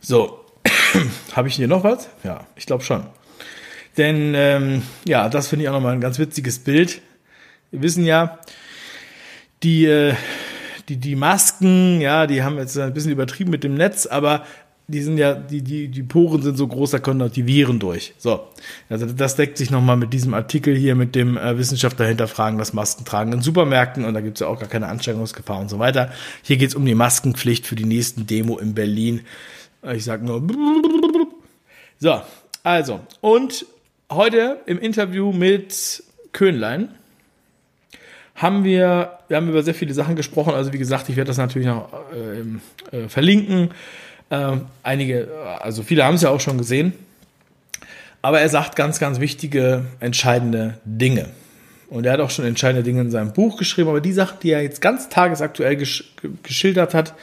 So, 0.00 0.44
habe 1.32 1.48
ich 1.48 1.54
hier 1.54 1.68
noch 1.68 1.84
was? 1.84 2.10
Ja, 2.22 2.46
ich 2.54 2.66
glaube 2.66 2.84
schon. 2.84 3.06
Denn 3.96 4.34
ähm, 4.34 4.82
ja, 5.06 5.30
das 5.30 5.48
finde 5.48 5.64
ich 5.64 5.70
auch 5.70 5.74
nochmal 5.74 5.94
ein 5.94 6.02
ganz 6.02 6.18
witziges 6.18 6.58
Bild. 6.58 7.00
Wir 7.70 7.80
wissen 7.80 8.04
ja, 8.04 8.40
die, 9.62 9.86
äh, 9.86 10.14
die, 10.90 10.98
die 10.98 11.16
Masken, 11.16 12.02
ja, 12.02 12.26
die 12.26 12.42
haben 12.42 12.58
jetzt 12.58 12.76
ein 12.76 12.92
bisschen 12.92 13.12
übertrieben 13.12 13.50
mit 13.50 13.64
dem 13.64 13.74
Netz, 13.74 14.04
aber 14.04 14.44
die 14.88 15.02
sind 15.02 15.18
ja, 15.18 15.34
die, 15.34 15.62
die, 15.62 15.88
die 15.88 16.02
Poren 16.02 16.42
sind 16.42 16.56
so 16.56 16.68
groß, 16.68 16.92
da 16.92 16.98
können 17.00 17.20
auch 17.22 17.30
die 17.30 17.46
Viren 17.46 17.80
durch. 17.80 18.14
So. 18.18 18.46
Also 18.88 19.06
das 19.06 19.34
deckt 19.34 19.58
sich 19.58 19.70
nochmal 19.70 19.96
mit 19.96 20.12
diesem 20.12 20.32
Artikel 20.32 20.76
hier 20.76 20.94
mit 20.94 21.14
dem 21.14 21.36
äh, 21.36 21.58
Wissenschaftler 21.58 22.06
hinterfragen 22.06 22.58
das 22.58 22.72
Maskentragen 22.72 23.32
in 23.32 23.40
Supermärkten 23.40 24.04
und 24.04 24.14
da 24.14 24.20
gibt's 24.20 24.40
ja 24.40 24.46
auch 24.46 24.60
gar 24.60 24.68
keine 24.68 24.86
Ansteckungsgefahr 24.86 25.58
und 25.58 25.68
so 25.68 25.78
weiter. 25.80 26.12
Hier 26.42 26.56
geht's 26.56 26.76
um 26.76 26.84
die 26.84 26.94
Maskenpflicht 26.94 27.66
für 27.66 27.74
die 27.74 27.84
nächsten 27.84 28.26
Demo 28.26 28.58
in 28.58 28.74
Berlin. 28.74 29.22
Ich 29.92 30.04
sag 30.04 30.22
nur. 30.22 30.42
So, 31.98 32.20
also, 32.62 33.00
und 33.20 33.66
heute 34.10 34.60
im 34.66 34.78
Interview 34.78 35.32
mit 35.32 36.02
Könlein 36.32 36.90
haben 38.36 38.64
wir, 38.64 39.18
wir 39.28 39.36
haben 39.36 39.48
über 39.48 39.62
sehr 39.62 39.74
viele 39.74 39.94
Sachen 39.94 40.14
gesprochen. 40.14 40.54
Also 40.54 40.72
wie 40.72 40.78
gesagt, 40.78 41.08
ich 41.08 41.16
werde 41.16 41.28
das 41.28 41.38
natürlich 41.38 41.66
noch 41.66 41.88
äh, 42.12 42.96
äh, 42.96 43.08
verlinken. 43.08 43.70
Äh, 44.30 44.52
einige, 44.82 45.28
also 45.60 45.82
viele 45.82 46.04
haben 46.04 46.14
es 46.14 46.22
ja 46.22 46.30
auch 46.30 46.40
schon 46.40 46.58
gesehen. 46.58 46.92
Aber 48.22 48.40
er 48.40 48.48
sagt 48.48 48.74
ganz, 48.74 48.98
ganz 48.98 49.20
wichtige, 49.20 49.84
entscheidende 50.00 50.78
Dinge. 50.84 51.28
Und 51.88 52.06
er 52.06 52.14
hat 52.14 52.20
auch 52.20 52.30
schon 52.30 52.44
entscheidende 52.44 52.82
Dinge 52.82 53.02
in 53.02 53.10
seinem 53.10 53.32
Buch 53.32 53.56
geschrieben. 53.56 53.88
Aber 53.88 54.00
die 54.00 54.12
Sachen, 54.12 54.38
die 54.42 54.50
er 54.50 54.62
jetzt 54.62 54.80
ganz 54.80 55.08
tagesaktuell 55.08 55.76
gesch 55.76 56.12
geschildert 56.42 56.94
hat, 56.94 57.14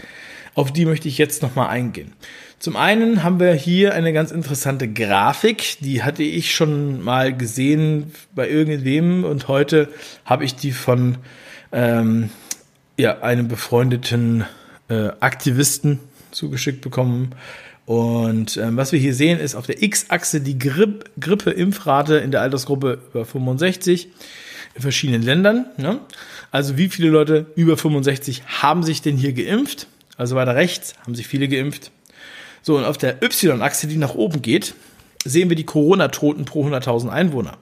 auf 0.55 0.71
die 0.71 0.85
möchte 0.85 1.07
ich 1.07 1.17
jetzt 1.17 1.41
nochmal 1.41 1.69
eingehen. 1.69 2.13
Zum 2.59 2.77
einen 2.77 3.23
haben 3.23 3.41
wir 3.41 3.53
hier 3.53 3.93
eine 3.93 4.13
ganz 4.13 4.31
interessante 4.31 4.87
Grafik, 4.87 5.79
die 5.81 6.03
hatte 6.03 6.23
ich 6.23 6.55
schon 6.55 7.01
mal 7.01 7.35
gesehen 7.35 8.13
bei 8.33 8.47
irgendwem 8.47 9.25
und 9.25 9.49
heute 9.49 9.89
habe 10.23 10.45
ich 10.45 10.55
die 10.55 10.71
von 10.71 11.17
ähm, 11.73 12.29
ja, 12.95 13.19
einem 13.21 13.49
befreundeten 13.49 14.45
äh, 14.87 15.09
Aktivisten 15.19 15.99
zugeschickt 16.33 16.81
bekommen. 16.81 17.35
Und 17.85 18.57
ähm, 18.57 18.77
was 18.77 18.91
wir 18.91 18.99
hier 18.99 19.13
sehen, 19.13 19.39
ist 19.39 19.55
auf 19.55 19.65
der 19.65 19.81
X-Achse 19.81 20.41
die 20.41 20.57
Grippe, 20.57 21.05
Grippe-Impfrate 21.19 22.17
in 22.17 22.31
der 22.31 22.41
Altersgruppe 22.41 22.99
über 23.11 23.25
65 23.25 24.07
in 24.75 24.81
verschiedenen 24.81 25.21
Ländern. 25.21 25.65
Ne? 25.77 25.99
Also 26.51 26.77
wie 26.77 26.89
viele 26.89 27.09
Leute 27.09 27.47
über 27.55 27.77
65 27.77 28.43
haben 28.61 28.83
sich 28.83 29.01
denn 29.01 29.17
hier 29.17 29.33
geimpft? 29.33 29.87
Also 30.17 30.35
weiter 30.35 30.55
rechts 30.55 30.93
haben 31.01 31.15
sich 31.15 31.27
viele 31.27 31.47
geimpft. 31.47 31.91
So, 32.61 32.77
und 32.77 32.85
auf 32.85 32.97
der 32.97 33.21
Y-Achse, 33.21 33.87
die 33.87 33.97
nach 33.97 34.15
oben 34.15 34.41
geht, 34.41 34.73
sehen 35.25 35.49
wir 35.49 35.57
die 35.57 35.65
Corona-Toten 35.65 36.45
pro 36.45 36.65
100.000 36.65 37.09
Einwohner. 37.09 37.57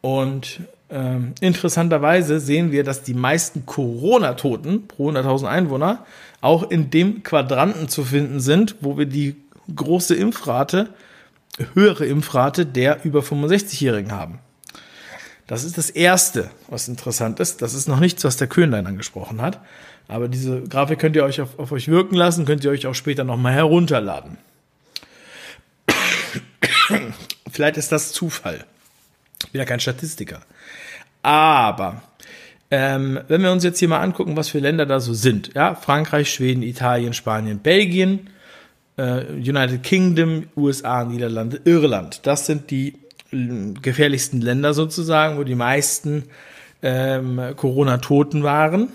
Und 0.00 0.60
ähm, 0.94 1.34
interessanterweise 1.40 2.38
sehen 2.38 2.70
wir, 2.70 2.84
dass 2.84 3.02
die 3.02 3.14
meisten 3.14 3.66
Corona-Toten 3.66 4.86
pro 4.86 5.10
100.000 5.10 5.46
Einwohner 5.48 6.06
auch 6.40 6.70
in 6.70 6.90
dem 6.90 7.24
Quadranten 7.24 7.88
zu 7.88 8.04
finden 8.04 8.38
sind, 8.38 8.76
wo 8.80 8.96
wir 8.96 9.06
die 9.06 9.34
große 9.74 10.14
Impfrate, 10.14 10.90
höhere 11.72 12.06
Impfrate 12.06 12.64
der 12.64 13.04
über 13.04 13.20
65-Jährigen 13.20 14.12
haben. 14.12 14.38
Das 15.48 15.64
ist 15.64 15.76
das 15.78 15.90
Erste, 15.90 16.48
was 16.68 16.86
interessant 16.86 17.40
ist. 17.40 17.60
Das 17.60 17.74
ist 17.74 17.88
noch 17.88 17.98
nichts, 17.98 18.22
was 18.22 18.36
der 18.36 18.46
Köhnlein 18.46 18.86
angesprochen 18.86 19.42
hat. 19.42 19.58
Aber 20.06 20.28
diese 20.28 20.62
Grafik 20.62 21.00
könnt 21.00 21.16
ihr 21.16 21.24
euch 21.24 21.40
auf, 21.40 21.58
auf 21.58 21.72
euch 21.72 21.88
wirken 21.88 22.14
lassen, 22.14 22.44
könnt 22.44 22.62
ihr 22.62 22.70
euch 22.70 22.86
auch 22.86 22.94
später 22.94 23.24
nochmal 23.24 23.52
herunterladen. 23.52 24.38
Vielleicht 27.50 27.78
ist 27.78 27.90
das 27.90 28.12
Zufall. 28.12 28.64
Ich 29.44 29.50
bin 29.50 29.58
ja 29.58 29.64
kein 29.64 29.80
Statistiker. 29.80 30.40
Aber 31.24 32.02
ähm, 32.70 33.18
wenn 33.28 33.42
wir 33.42 33.50
uns 33.50 33.64
jetzt 33.64 33.78
hier 33.78 33.88
mal 33.88 34.00
angucken, 34.00 34.36
was 34.36 34.50
für 34.50 34.58
Länder 34.58 34.84
da 34.84 35.00
so 35.00 35.14
sind, 35.14 35.54
ja, 35.54 35.74
Frankreich, 35.74 36.30
Schweden, 36.30 36.62
Italien, 36.62 37.14
Spanien, 37.14 37.60
Belgien, 37.60 38.28
äh, 38.98 39.24
United 39.32 39.82
Kingdom, 39.82 40.48
USA, 40.54 41.04
Niederlande, 41.04 41.60
Irland, 41.64 42.26
das 42.26 42.44
sind 42.44 42.70
die 42.70 42.98
äh, 43.32 43.72
gefährlichsten 43.80 44.42
Länder 44.42 44.74
sozusagen, 44.74 45.38
wo 45.38 45.44
die 45.44 45.54
meisten 45.54 46.24
ähm, 46.82 47.40
Corona-Toten 47.56 48.42
waren 48.42 48.88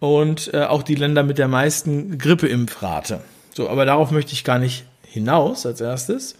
und 0.00 0.52
äh, 0.52 0.64
auch 0.64 0.82
die 0.82 0.96
Länder 0.96 1.22
mit 1.22 1.38
der 1.38 1.48
meisten 1.48 2.18
Grippeimpfrate. 2.18 3.20
So, 3.54 3.70
aber 3.70 3.86
darauf 3.86 4.10
möchte 4.10 4.34
ich 4.34 4.44
gar 4.44 4.58
nicht 4.58 4.84
hinaus 5.06 5.64
als 5.64 5.80
erstes, 5.80 6.34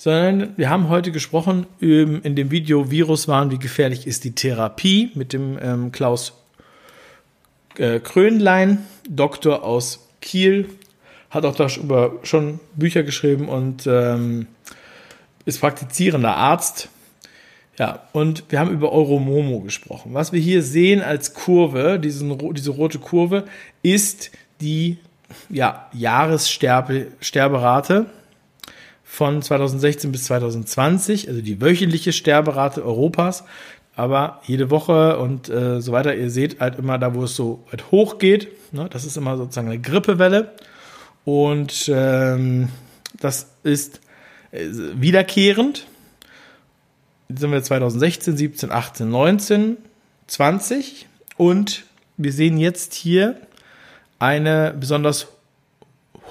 sondern 0.00 0.56
wir 0.56 0.68
haben 0.70 0.88
heute 0.88 1.12
gesprochen 1.12 1.66
ähm, 1.82 2.22
in 2.22 2.34
dem 2.34 2.50
Video 2.50 2.90
Viruswahn, 2.90 3.50
wie 3.50 3.58
gefährlich 3.58 4.06
ist 4.06 4.24
die 4.24 4.34
Therapie 4.34 5.10
mit 5.14 5.34
dem 5.34 5.58
ähm, 5.60 5.92
Klaus 5.92 6.32
äh, 7.76 8.00
Krönlein, 8.00 8.78
Doktor 9.06 9.62
aus 9.62 10.08
Kiel, 10.22 10.70
hat 11.28 11.44
auch 11.44 11.54
darüber 11.54 12.14
schon 12.22 12.60
Bücher 12.76 13.02
geschrieben 13.02 13.50
und 13.50 13.86
ähm, 13.86 14.46
ist 15.44 15.60
praktizierender 15.60 16.34
Arzt 16.34 16.88
ja, 17.78 18.04
und 18.12 18.44
wir 18.48 18.58
haben 18.58 18.70
über 18.70 18.92
Euromomo 18.92 19.60
gesprochen. 19.60 20.14
Was 20.14 20.32
wir 20.32 20.40
hier 20.40 20.62
sehen 20.62 21.02
als 21.02 21.34
Kurve, 21.34 21.98
diesen, 21.98 22.54
diese 22.54 22.70
rote 22.70 23.00
Kurve, 23.00 23.44
ist 23.82 24.30
die 24.62 24.96
ja, 25.50 25.90
Jahressterberate 25.92 28.06
von 29.10 29.42
2016 29.42 30.12
bis 30.12 30.24
2020, 30.24 31.28
also 31.28 31.40
die 31.40 31.60
wöchentliche 31.60 32.12
Sterberate 32.12 32.84
Europas. 32.84 33.42
Aber 33.96 34.40
jede 34.46 34.70
Woche 34.70 35.18
und 35.18 35.48
äh, 35.48 35.80
so 35.80 35.90
weiter, 35.90 36.14
ihr 36.14 36.30
seht 36.30 36.60
halt 36.60 36.78
immer 36.78 36.96
da, 36.96 37.12
wo 37.12 37.24
es 37.24 37.34
so 37.34 37.64
weit 37.70 37.90
hoch 37.90 38.18
geht. 38.18 38.48
Ne, 38.72 38.88
das 38.88 39.04
ist 39.04 39.16
immer 39.16 39.36
sozusagen 39.36 39.66
eine 39.66 39.80
Grippewelle. 39.80 40.52
Und 41.24 41.90
ähm, 41.92 42.68
das 43.18 43.48
ist 43.64 44.00
äh, 44.52 44.66
wiederkehrend 44.94 45.86
sind 47.28 47.50
wir 47.52 47.62
2016, 47.62 48.36
17, 48.36 48.70
18, 48.70 49.10
19, 49.10 49.76
20 50.28 51.06
und 51.36 51.84
wir 52.16 52.32
sehen 52.32 52.58
jetzt 52.58 52.94
hier 52.94 53.40
eine 54.18 54.74
besonders 54.78 55.28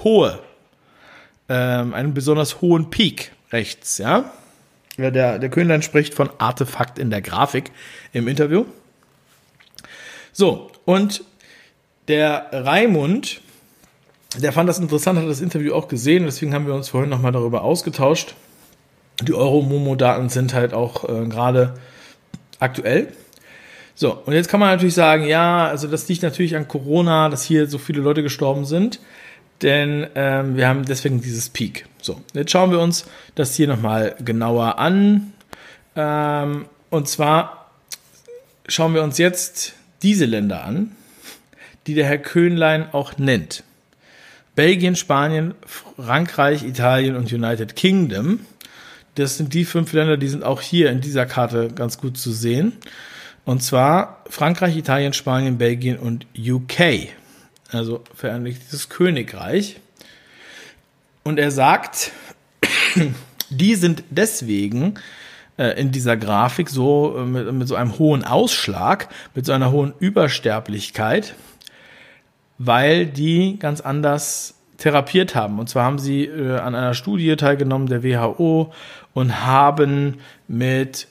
hohe, 0.03 0.39
ähm, 1.49 1.93
einen 1.93 2.13
besonders 2.13 2.61
hohen 2.61 2.89
Peak 2.89 3.31
rechts, 3.51 3.97
ja. 3.97 4.31
Der, 4.97 5.39
der 5.39 5.49
Könlein 5.49 5.81
spricht 5.81 6.13
von 6.13 6.29
Artefakt 6.39 6.99
in 6.99 7.09
der 7.09 7.21
Grafik 7.21 7.71
im 8.11 8.27
Interview. 8.27 8.65
So, 10.33 10.71
und 10.85 11.23
der 12.09 12.49
Raimund, 12.51 13.39
der 14.37 14.51
fand 14.51 14.67
das 14.67 14.77
interessant, 14.77 15.17
hat 15.19 15.27
das 15.27 15.41
Interview 15.41 15.73
auch 15.73 15.87
gesehen, 15.87 16.25
deswegen 16.25 16.53
haben 16.53 16.67
wir 16.67 16.73
uns 16.73 16.89
vorhin 16.89 17.09
nochmal 17.09 17.31
darüber 17.31 17.63
ausgetauscht 17.63 18.35
die 19.21 19.33
Euro-Momo-Daten 19.33 20.29
sind 20.29 20.53
halt 20.53 20.73
auch 20.73 21.07
äh, 21.07 21.25
gerade 21.27 21.73
aktuell. 22.59 23.13
So, 23.95 24.13
und 24.13 24.33
jetzt 24.33 24.47
kann 24.47 24.59
man 24.59 24.69
natürlich 24.69 24.93
sagen, 24.93 25.25
ja, 25.25 25.67
also 25.67 25.87
das 25.87 26.07
liegt 26.07 26.23
natürlich 26.23 26.55
an 26.55 26.67
Corona, 26.67 27.29
dass 27.29 27.43
hier 27.43 27.67
so 27.67 27.77
viele 27.77 28.01
Leute 28.01 28.23
gestorben 28.23 28.65
sind, 28.65 28.99
denn 29.61 30.07
ähm, 30.15 30.55
wir 30.55 30.67
haben 30.67 30.85
deswegen 30.85 31.21
dieses 31.21 31.49
Peak. 31.49 31.85
So, 32.01 32.21
jetzt 32.33 32.51
schauen 32.51 32.71
wir 32.71 32.79
uns 32.79 33.05
das 33.35 33.55
hier 33.55 33.67
nochmal 33.67 34.15
genauer 34.23 34.79
an. 34.79 35.33
Ähm, 35.95 36.65
und 36.89 37.07
zwar 37.07 37.71
schauen 38.67 38.93
wir 38.93 39.03
uns 39.03 39.17
jetzt 39.17 39.73
diese 40.01 40.25
Länder 40.25 40.63
an, 40.63 40.95
die 41.87 41.93
der 41.93 42.05
Herr 42.05 42.19
Köhnlein 42.19 42.93
auch 42.93 43.17
nennt. 43.17 43.63
Belgien, 44.55 44.95
Spanien, 44.95 45.55
Frankreich, 45.65 46.63
Italien 46.63 47.15
und 47.15 47.31
United 47.31 47.75
Kingdom 47.75 48.39
das 49.19 49.37
sind 49.37 49.53
die 49.53 49.65
fünf 49.65 49.91
Länder, 49.93 50.17
die 50.17 50.29
sind 50.29 50.43
auch 50.43 50.61
hier 50.61 50.89
in 50.91 51.01
dieser 51.01 51.25
Karte 51.25 51.69
ganz 51.75 51.97
gut 51.97 52.17
zu 52.17 52.31
sehen. 52.31 52.73
Und 53.43 53.61
zwar 53.61 54.23
Frankreich, 54.29 54.77
Italien, 54.77 55.13
Spanien, 55.13 55.57
Belgien 55.57 55.97
und 55.97 56.25
UK. 56.37 57.09
Also 57.71 58.03
Vereinigtes 58.15 58.89
Königreich. 58.89 59.79
Und 61.23 61.37
er 61.37 61.51
sagt, 61.51 62.11
die 63.49 63.75
sind 63.75 64.03
deswegen 64.09 64.95
äh, 65.57 65.79
in 65.79 65.91
dieser 65.91 66.17
Grafik 66.17 66.69
so 66.69 67.17
äh, 67.17 67.25
mit, 67.25 67.51
mit 67.53 67.67
so 67.67 67.75
einem 67.75 67.99
hohen 67.99 68.23
Ausschlag, 68.23 69.09
mit 69.35 69.45
so 69.45 69.51
einer 69.51 69.71
hohen 69.71 69.93
Übersterblichkeit, 69.99 71.35
weil 72.57 73.05
die 73.05 73.57
ganz 73.59 73.81
anders 73.81 74.55
therapiert 74.77 75.35
haben. 75.35 75.59
Und 75.59 75.69
zwar 75.69 75.83
haben 75.83 75.99
sie 75.99 76.25
äh, 76.25 76.57
an 76.57 76.73
einer 76.73 76.93
Studie 76.93 77.35
teilgenommen 77.35 77.87
der 77.87 78.03
WHO 78.03 78.73
und 79.13 79.45
haben 79.45 80.19
mit 80.47 81.07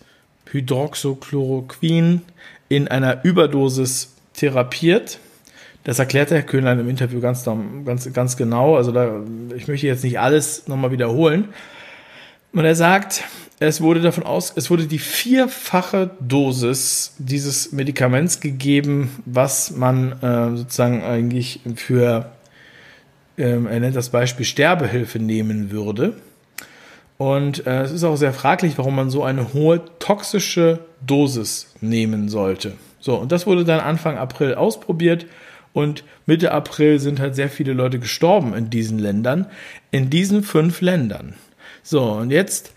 Hydroxychloroquin 0.51 2.23
in 2.69 2.89
einer 2.89 3.25
Überdosis 3.25 4.15
therapiert. 4.33 5.19
Das 5.89 5.99
erklärt 5.99 6.31
Herr 6.31 6.43
Köhnlein 6.43 6.79
im 6.81 6.91
Interview 6.91 7.19
ganz, 7.19 7.45
ganz, 7.87 8.13
ganz 8.13 8.37
genau. 8.37 8.77
Also 8.77 8.93
da, 8.93 9.23
ich 9.57 9.69
möchte 9.69 9.87
jetzt 9.87 10.05
nicht 10.05 10.21
alles 10.21 10.69
nochmal 10.69 10.91
wiederholen. 10.91 11.49
Und 12.53 12.67
er 12.67 12.75
sagt, 12.75 13.25
es 13.59 13.81
wurde 13.81 14.03
davon 14.03 14.25
aus, 14.25 14.53
es 14.55 14.69
wurde 14.69 14.87
die 14.87 14.99
vierfache 14.99 16.11
Dosis 16.21 17.15
dieses 17.17 17.73
Medikaments 17.73 18.41
gegeben, 18.41 19.23
was 19.25 19.71
man 19.71 20.13
äh, 20.21 20.59
sozusagen 20.59 21.03
eigentlich 21.05 21.61
für, 21.77 22.33
ähm, 23.39 23.67
er 23.67 23.81
nennt 23.81 23.97
das 23.97 24.11
Beispiel 24.11 24.45
Sterbehilfe 24.45 25.19
nehmen 25.19 25.71
würde. 25.71 26.21
Und 27.17 27.67
äh, 27.67 27.81
es 27.81 27.93
ist 27.93 28.05
auch 28.05 28.17
sehr 28.17 28.35
fraglich, 28.35 28.77
warum 28.77 28.95
man 28.95 29.09
so 29.09 29.25
eine 29.25 29.55
hohe 29.55 29.81
toxische 30.01 30.81
Dosis 31.01 31.73
nehmen 31.81 32.29
sollte. 32.29 32.75
So, 33.01 33.15
und 33.15 33.33
das 33.33 33.47
wurde 33.47 33.65
dann 33.65 33.81
Anfang 33.81 34.19
April 34.19 34.55
ausprobiert 34.55 35.25
und 35.73 36.05
Mitte 36.27 36.53
April 36.53 36.99
sind 36.99 37.21
halt 37.21 37.35
sehr 37.35 37.49
viele 37.49 37.73
Leute 37.73 37.99
gestorben 37.99 38.55
in 38.55 38.71
diesen 38.71 38.99
Ländern, 38.99 39.47
in 39.91 40.11
diesen 40.11 40.43
fünf 40.43 40.81
Ländern. 40.81 41.35
So, 41.83 42.03
und 42.13 42.31
jetzt, 42.31 42.73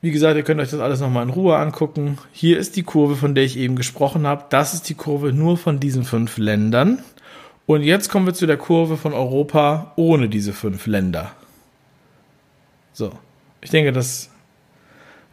wie 0.00 0.10
gesagt, 0.10 0.36
ihr 0.36 0.42
könnt 0.42 0.60
euch 0.60 0.70
das 0.70 0.80
alles 0.80 1.00
nochmal 1.00 1.24
in 1.24 1.30
Ruhe 1.30 1.56
angucken. 1.56 2.18
Hier 2.32 2.58
ist 2.58 2.76
die 2.76 2.82
Kurve, 2.82 3.16
von 3.16 3.34
der 3.34 3.44
ich 3.44 3.56
eben 3.56 3.76
gesprochen 3.76 4.26
habe. 4.26 4.44
Das 4.50 4.74
ist 4.74 4.88
die 4.88 4.94
Kurve 4.94 5.32
nur 5.32 5.56
von 5.56 5.80
diesen 5.80 6.04
fünf 6.04 6.38
Ländern. 6.38 7.02
Und 7.66 7.82
jetzt 7.82 8.10
kommen 8.10 8.26
wir 8.26 8.34
zu 8.34 8.46
der 8.46 8.58
Kurve 8.58 8.96
von 8.96 9.12
Europa 9.12 9.92
ohne 9.96 10.28
diese 10.28 10.52
fünf 10.52 10.86
Länder. 10.86 11.32
So, 12.92 13.12
ich 13.60 13.70
denke, 13.70 13.92
das 13.92 14.30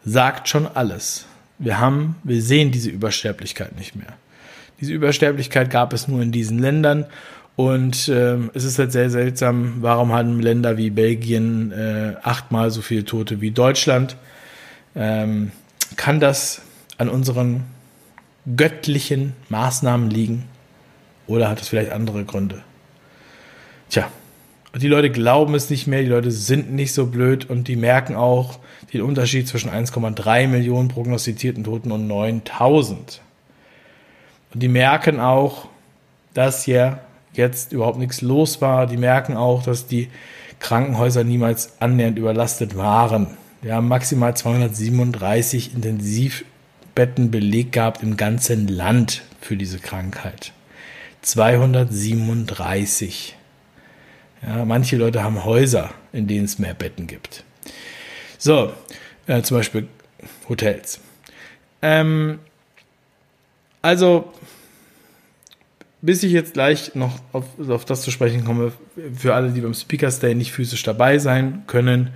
sagt 0.04 0.48
schon 0.48 0.66
alles. 0.66 1.26
Wir 1.58 1.78
haben, 1.78 2.16
wir 2.24 2.42
sehen 2.42 2.72
diese 2.72 2.90
Übersterblichkeit 2.90 3.76
nicht 3.76 3.94
mehr. 3.94 4.14
Diese 4.82 4.92
Übersterblichkeit 4.94 5.70
gab 5.70 5.92
es 5.92 6.08
nur 6.08 6.20
in 6.22 6.32
diesen 6.32 6.58
Ländern 6.58 7.06
und 7.54 8.08
ähm, 8.12 8.50
es 8.52 8.64
ist 8.64 8.80
halt 8.80 8.90
sehr 8.90 9.10
seltsam, 9.10 9.76
warum 9.80 10.12
haben 10.12 10.40
Länder 10.40 10.76
wie 10.76 10.90
Belgien 10.90 11.70
äh, 11.70 12.14
achtmal 12.20 12.72
so 12.72 12.82
viele 12.82 13.04
Tote 13.04 13.40
wie 13.40 13.52
Deutschland? 13.52 14.16
Ähm, 14.96 15.52
kann 15.94 16.18
das 16.18 16.62
an 16.98 17.08
unseren 17.08 17.62
göttlichen 18.56 19.34
Maßnahmen 19.50 20.10
liegen? 20.10 20.48
Oder 21.28 21.48
hat 21.48 21.60
es 21.60 21.68
vielleicht 21.68 21.92
andere 21.92 22.24
Gründe? 22.24 22.62
Tja, 23.88 24.10
die 24.74 24.88
Leute 24.88 25.10
glauben 25.10 25.54
es 25.54 25.70
nicht 25.70 25.86
mehr, 25.86 26.02
die 26.02 26.08
Leute 26.08 26.32
sind 26.32 26.72
nicht 26.72 26.92
so 26.92 27.06
blöd 27.06 27.48
und 27.48 27.68
die 27.68 27.76
merken 27.76 28.16
auch 28.16 28.58
den 28.92 29.02
Unterschied 29.02 29.46
zwischen 29.46 29.70
1,3 29.70 30.48
Millionen 30.48 30.88
prognostizierten 30.88 31.62
Toten 31.62 31.92
und 31.92 32.08
9000. 32.08 33.20
Und 34.52 34.62
die 34.62 34.68
merken 34.68 35.20
auch, 35.20 35.68
dass 36.34 36.64
hier 36.64 37.00
jetzt 37.32 37.72
überhaupt 37.72 37.98
nichts 37.98 38.20
los 38.20 38.60
war. 38.60 38.86
Die 38.86 38.96
merken 38.96 39.36
auch, 39.36 39.62
dass 39.62 39.86
die 39.86 40.08
Krankenhäuser 40.60 41.24
niemals 41.24 41.80
annähernd 41.80 42.18
überlastet 42.18 42.76
waren. 42.76 43.28
Wir 43.62 43.74
haben 43.74 43.88
maximal 43.88 44.36
237 44.36 45.74
Intensivbetten 45.74 47.30
belegt 47.30 47.72
gehabt 47.72 48.02
im 48.02 48.16
ganzen 48.16 48.68
Land 48.68 49.22
für 49.40 49.56
diese 49.56 49.78
Krankheit. 49.78 50.52
237. 51.22 53.36
Ja, 54.44 54.64
manche 54.64 54.96
Leute 54.96 55.22
haben 55.22 55.44
Häuser, 55.44 55.90
in 56.12 56.26
denen 56.26 56.46
es 56.46 56.58
mehr 56.58 56.74
Betten 56.74 57.06
gibt. 57.06 57.44
So, 58.38 58.72
äh, 59.28 59.40
zum 59.42 59.58
Beispiel 59.58 59.86
Hotels. 60.48 60.98
Ähm, 61.80 62.40
also, 63.82 64.32
bis 66.00 66.22
ich 66.22 66.32
jetzt 66.32 66.54
gleich 66.54 66.94
noch 66.94 67.18
auf, 67.32 67.44
auf 67.68 67.84
das 67.84 68.02
zu 68.02 68.10
sprechen 68.10 68.44
komme, 68.44 68.72
für 69.14 69.34
alle, 69.34 69.50
die 69.50 69.60
beim 69.60 69.74
Speakers 69.74 70.20
Day 70.20 70.34
nicht 70.34 70.52
physisch 70.52 70.82
dabei 70.82 71.18
sein 71.18 71.64
können, 71.66 72.10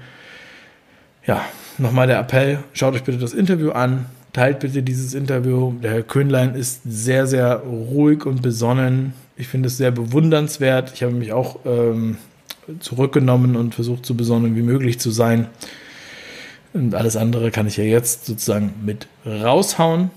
ja, 1.26 1.44
nochmal 1.78 2.06
der 2.06 2.20
Appell, 2.20 2.60
schaut 2.72 2.94
euch 2.94 3.02
bitte 3.02 3.18
das 3.18 3.34
Interview 3.34 3.70
an, 3.72 4.06
teilt 4.32 4.60
bitte 4.60 4.82
dieses 4.82 5.14
Interview. 5.14 5.72
Der 5.82 5.92
Herr 5.92 6.02
Köhnlein 6.02 6.54
ist 6.54 6.82
sehr, 6.84 7.26
sehr 7.26 7.56
ruhig 7.56 8.26
und 8.26 8.42
besonnen. 8.42 9.14
Ich 9.36 9.48
finde 9.48 9.68
es 9.68 9.76
sehr 9.76 9.90
bewundernswert. 9.90 10.92
Ich 10.94 11.02
habe 11.02 11.12
mich 11.12 11.32
auch 11.32 11.60
ähm, 11.64 12.18
zurückgenommen 12.80 13.56
und 13.56 13.74
versucht, 13.74 14.06
so 14.06 14.14
besonnen 14.14 14.56
wie 14.56 14.62
möglich 14.62 15.00
zu 15.00 15.10
sein. 15.10 15.48
Und 16.74 16.94
alles 16.94 17.16
andere 17.16 17.50
kann 17.50 17.66
ich 17.66 17.76
ja 17.76 17.84
jetzt 17.84 18.26
sozusagen 18.26 18.74
mit 18.84 19.08
raushauen. 19.24 20.10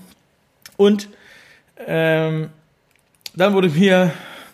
Und 0.76 1.08
ähm, 1.86 2.48
dann 3.34 3.54
wurde 3.54 3.68
mir 3.68 4.12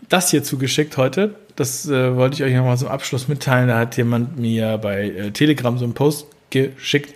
das 0.09 0.31
hier 0.31 0.43
zugeschickt 0.43 0.97
heute. 0.97 1.35
Das 1.57 1.89
äh, 1.89 2.15
wollte 2.15 2.37
ich 2.37 2.43
euch 2.43 2.55
nochmal 2.55 2.77
zum 2.77 2.89
Abschluss 2.89 3.29
mitteilen. 3.29 3.69
Da 3.69 3.79
hat 3.79 3.97
jemand 3.97 4.39
mir 4.39 4.79
bei 4.79 5.05
äh, 5.05 5.31
Telegram 5.31 5.79
so 5.79 5.85
einen 5.85 5.95
Post 5.95 6.27
geschickt. 6.51 7.15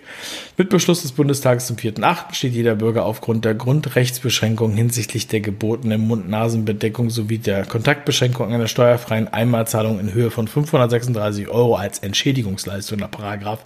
Mit 0.57 0.69
Beschluss 0.69 1.01
des 1.01 1.13
Bundestages 1.13 1.67
zum 1.67 1.77
4.8. 1.77 2.35
steht 2.35 2.53
jeder 2.53 2.75
Bürger 2.75 3.05
aufgrund 3.05 3.45
der 3.45 3.55
Grundrechtsbeschränkung 3.55 4.73
hinsichtlich 4.73 5.27
der 5.27 5.39
gebotenen 5.39 6.01
Mund-Nasen-Bedeckung 6.01 7.09
sowie 7.09 7.39
der 7.39 7.65
Kontaktbeschränkung 7.65 8.53
einer 8.53 8.67
steuerfreien 8.67 9.27
Einmalzahlung 9.27 9.99
in 9.99 10.13
Höhe 10.13 10.29
von 10.29 10.47
536 10.47 11.47
Euro 11.47 11.75
als 11.75 11.99
Entschädigungsleistung 11.99 12.99
nach 12.99 13.09
Paragraph 13.09 13.65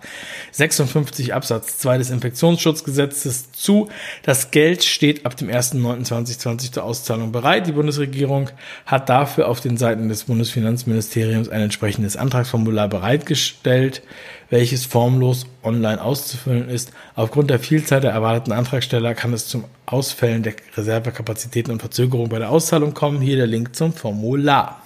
56 0.51 1.33
Absatz 1.33 1.79
2 1.79 1.97
des 1.97 2.11
Infektionsschutzgesetzes 2.11 3.51
zu. 3.51 3.89
Das 4.23 4.51
Geld 4.51 4.83
steht 4.83 5.25
ab 5.25 5.35
dem 5.35 5.49
1.9.2020 5.49 6.71
zur 6.71 6.83
Auszahlung 6.83 7.31
bereit. 7.31 7.67
Die 7.67 7.73
Bundesregierung 7.73 8.49
hat 8.85 9.09
dafür 9.09 9.49
auf 9.49 9.59
den 9.59 9.77
Seiten 9.77 10.07
des 10.07 10.25
Bundesfinanzministeriums 10.25 11.49
ein 11.49 11.61
entsprechendes 11.61 12.15
Antragsformular 12.15 12.87
bereitgestellt 12.87 14.01
welches 14.49 14.85
formlos 14.85 15.45
online 15.63 16.01
auszufüllen 16.01 16.69
ist. 16.69 16.91
Aufgrund 17.15 17.49
der 17.49 17.59
Vielzahl 17.59 18.01
der 18.01 18.11
erwarteten 18.11 18.51
Antragsteller 18.51 19.13
kann 19.13 19.33
es 19.33 19.47
zum 19.47 19.65
Ausfällen 19.85 20.43
der 20.43 20.53
Reservekapazitäten 20.75 21.71
und 21.71 21.79
Verzögerung 21.79 22.29
bei 22.29 22.39
der 22.39 22.51
Auszahlung 22.51 22.93
kommen. 22.93 23.21
Hier 23.21 23.37
der 23.37 23.47
Link 23.47 23.75
zum 23.75 23.93
Formular. 23.93 24.81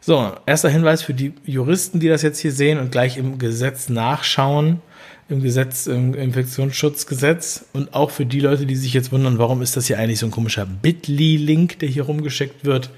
So, 0.00 0.32
erster 0.46 0.68
Hinweis 0.68 1.02
für 1.02 1.14
die 1.14 1.32
Juristen, 1.44 2.00
die 2.00 2.08
das 2.08 2.22
jetzt 2.22 2.40
hier 2.40 2.52
sehen 2.52 2.80
und 2.80 2.90
gleich 2.90 3.18
im 3.18 3.38
Gesetz 3.38 3.88
nachschauen, 3.88 4.80
im 5.28 5.42
Gesetz, 5.42 5.86
im 5.86 6.14
Infektionsschutzgesetz 6.14 7.66
und 7.72 7.94
auch 7.94 8.10
für 8.10 8.26
die 8.26 8.40
Leute, 8.40 8.66
die 8.66 8.74
sich 8.74 8.94
jetzt 8.94 9.12
wundern, 9.12 9.38
warum 9.38 9.62
ist 9.62 9.76
das 9.76 9.86
hier 9.86 9.98
eigentlich 9.98 10.18
so 10.18 10.26
ein 10.26 10.32
komischer 10.32 10.66
Bitly-Link, 10.66 11.78
der 11.78 11.88
hier 11.88 12.02
rumgeschickt 12.02 12.64
wird. 12.64 12.90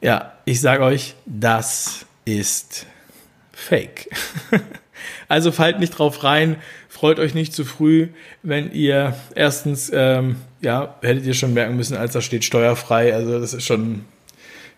Ja, 0.00 0.32
ich 0.46 0.60
sage 0.60 0.84
euch, 0.84 1.14
das 1.26 2.06
ist 2.24 2.86
Fake. 3.58 4.10
also 5.28 5.50
fallt 5.50 5.80
nicht 5.80 5.98
drauf 5.98 6.22
rein, 6.22 6.56
freut 6.90 7.18
euch 7.18 7.34
nicht 7.34 7.54
zu 7.54 7.64
früh, 7.64 8.08
wenn 8.42 8.70
ihr 8.70 9.16
erstens, 9.34 9.90
ähm, 9.92 10.36
ja, 10.60 10.94
hättet 11.00 11.24
ihr 11.24 11.32
schon 11.32 11.54
merken 11.54 11.74
müssen, 11.74 11.96
als 11.96 12.12
da 12.12 12.20
steht 12.20 12.44
steuerfrei, 12.44 13.14
also 13.14 13.40
das 13.40 13.54
ist 13.54 13.64
schon, 13.64 14.04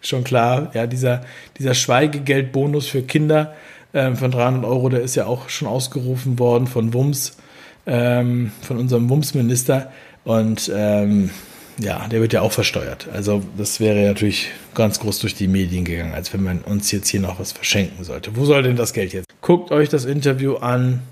schon 0.00 0.22
klar, 0.22 0.70
ja, 0.74 0.86
dieser, 0.86 1.22
dieser 1.58 1.74
Schweigegeldbonus 1.74 2.86
für 2.86 3.02
Kinder 3.02 3.56
ähm, 3.92 4.16
von 4.16 4.30
300 4.30 4.64
Euro, 4.64 4.88
der 4.88 5.00
ist 5.00 5.16
ja 5.16 5.26
auch 5.26 5.48
schon 5.48 5.66
ausgerufen 5.66 6.38
worden 6.38 6.68
von 6.68 6.94
WUMS, 6.94 7.36
ähm, 7.84 8.52
von 8.62 8.78
unserem 8.78 9.10
WUMS-Minister 9.10 9.90
und 10.22 10.70
ähm, 10.72 11.30
ja, 11.78 12.08
der 12.08 12.20
wird 12.20 12.32
ja 12.32 12.40
auch 12.40 12.52
versteuert. 12.52 13.08
Also 13.12 13.42
das 13.56 13.80
wäre 13.80 14.06
natürlich 14.06 14.50
ganz 14.74 14.98
groß 14.98 15.20
durch 15.20 15.34
die 15.34 15.48
Medien 15.48 15.84
gegangen, 15.84 16.14
als 16.14 16.32
wenn 16.32 16.42
man 16.42 16.60
uns 16.60 16.90
jetzt 16.90 17.08
hier 17.08 17.20
noch 17.20 17.38
was 17.38 17.52
verschenken 17.52 18.04
sollte. 18.04 18.36
Wo 18.36 18.44
soll 18.44 18.62
denn 18.62 18.76
das 18.76 18.92
Geld 18.92 19.12
jetzt? 19.12 19.26
Guckt 19.40 19.70
euch 19.70 19.88
das 19.88 20.04
Interview 20.04 20.56
an 20.56 21.02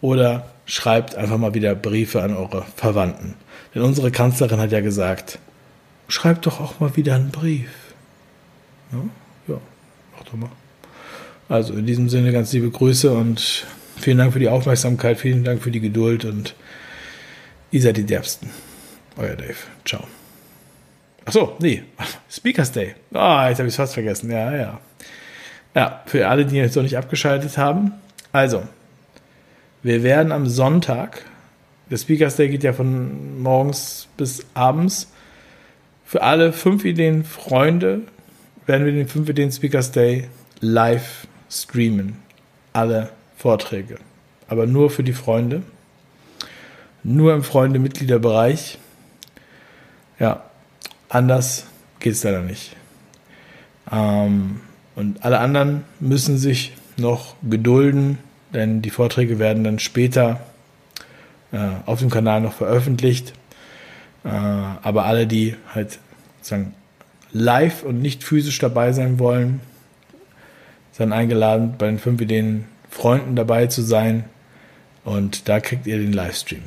oder 0.00 0.50
schreibt 0.66 1.14
einfach 1.14 1.38
mal 1.38 1.54
wieder 1.54 1.74
Briefe 1.74 2.22
an 2.22 2.36
eure 2.36 2.64
Verwandten. 2.76 3.34
Denn 3.74 3.82
unsere 3.82 4.10
Kanzlerin 4.10 4.60
hat 4.60 4.72
ja 4.72 4.80
gesagt, 4.80 5.38
schreibt 6.08 6.46
doch 6.46 6.60
auch 6.60 6.80
mal 6.80 6.96
wieder 6.96 7.14
einen 7.14 7.30
Brief. 7.30 7.70
Ja, 8.92 8.98
ja 9.54 9.60
mach 10.12 10.24
doch 10.24 10.34
mal. 10.34 10.50
Also 11.48 11.74
in 11.74 11.86
diesem 11.86 12.08
Sinne 12.08 12.32
ganz 12.32 12.52
liebe 12.52 12.70
Grüße 12.70 13.10
und 13.10 13.66
vielen 13.96 14.18
Dank 14.18 14.32
für 14.32 14.38
die 14.38 14.48
Aufmerksamkeit, 14.48 15.18
vielen 15.18 15.44
Dank 15.44 15.62
für 15.62 15.70
die 15.70 15.80
Geduld 15.80 16.24
und 16.24 16.54
ihr 17.70 17.82
seid 17.82 17.96
die 17.96 18.04
Derbsten. 18.04 18.50
Euer 19.16 19.36
Dave. 19.36 19.56
Ciao. 19.84 20.06
Achso, 21.24 21.56
nee. 21.60 21.82
Speakers 22.30 22.72
Day. 22.72 22.94
Ah, 23.12 23.44
oh, 23.44 23.48
jetzt 23.48 23.58
habe 23.58 23.68
ich 23.68 23.72
es 23.74 23.76
fast 23.76 23.94
vergessen. 23.94 24.30
Ja, 24.30 24.54
ja. 24.54 24.80
Ja, 25.74 26.02
für 26.06 26.28
alle, 26.28 26.46
die 26.46 26.56
jetzt 26.56 26.76
noch 26.76 26.82
nicht 26.82 26.96
abgeschaltet 26.96 27.56
haben. 27.58 27.92
Also, 28.32 28.62
Wir 29.84 30.02
werden 30.02 30.32
am 30.32 30.46
Sonntag, 30.46 31.26
der 31.90 31.98
Speakers 31.98 32.36
Day 32.36 32.48
geht 32.48 32.62
ja 32.62 32.72
von 32.72 33.42
morgens 33.42 34.08
bis 34.16 34.46
abends, 34.54 35.12
für 36.06 36.22
alle 36.22 36.54
fünf 36.54 36.86
Ideen 36.86 37.22
Freunde 37.22 38.00
werden 38.64 38.86
wir 38.86 38.92
den 38.92 39.08
fünf 39.08 39.28
Ideen 39.28 39.52
Speakers 39.52 39.92
Day 39.92 40.30
live 40.60 41.26
streamen. 41.50 42.16
Alle 42.72 43.10
Vorträge. 43.36 43.96
Aber 44.48 44.66
nur 44.66 44.88
für 44.88 45.02
die 45.02 45.12
Freunde. 45.12 45.62
Nur 47.02 47.34
im 47.34 47.42
Freunde-Mitgliederbereich. 47.42 48.78
Ja, 50.24 50.42
anders 51.10 51.66
geht 52.00 52.14
es 52.14 52.24
leider 52.24 52.40
nicht. 52.40 52.74
Ähm, 53.92 54.62
und 54.96 55.22
alle 55.22 55.38
anderen 55.38 55.84
müssen 56.00 56.38
sich 56.38 56.72
noch 56.96 57.34
gedulden, 57.42 58.18
denn 58.54 58.80
die 58.80 58.88
Vorträge 58.88 59.38
werden 59.38 59.64
dann 59.64 59.78
später 59.78 60.40
äh, 61.52 61.58
auf 61.84 61.98
dem 61.98 62.08
Kanal 62.08 62.40
noch 62.40 62.54
veröffentlicht. 62.54 63.34
Äh, 64.24 64.28
aber 64.30 65.04
alle, 65.04 65.26
die 65.26 65.56
halt 65.74 65.98
sagen, 66.40 66.74
live 67.32 67.82
und 67.82 68.00
nicht 68.00 68.24
physisch 68.24 68.58
dabei 68.58 68.92
sein 68.92 69.18
wollen, 69.18 69.60
sind 70.92 71.12
eingeladen, 71.12 71.74
bei 71.76 71.84
den 71.84 71.98
fünf 71.98 72.18
Ideen 72.22 72.64
Freunden 72.88 73.36
dabei 73.36 73.66
zu 73.66 73.82
sein. 73.82 74.24
Und 75.04 75.50
da 75.50 75.60
kriegt 75.60 75.86
ihr 75.86 75.98
den 75.98 76.14
Livestream. 76.14 76.62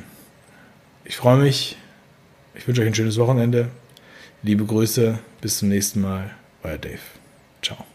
Ich 1.06 1.16
freue 1.16 1.38
mich. 1.38 1.76
Ich 2.58 2.68
wünsche 2.68 2.82
euch 2.82 2.88
ein 2.88 2.96
schönes 2.96 3.18
Wochenende. 3.18 3.70
Liebe 4.44 4.66
Grüße, 4.66 5.20
bis 5.42 5.60
zum 5.60 5.70
nächsten 5.70 6.02
Mal. 6.02 6.32
Euer 6.64 6.78
Dave. 6.78 7.00
Ciao. 7.62 7.86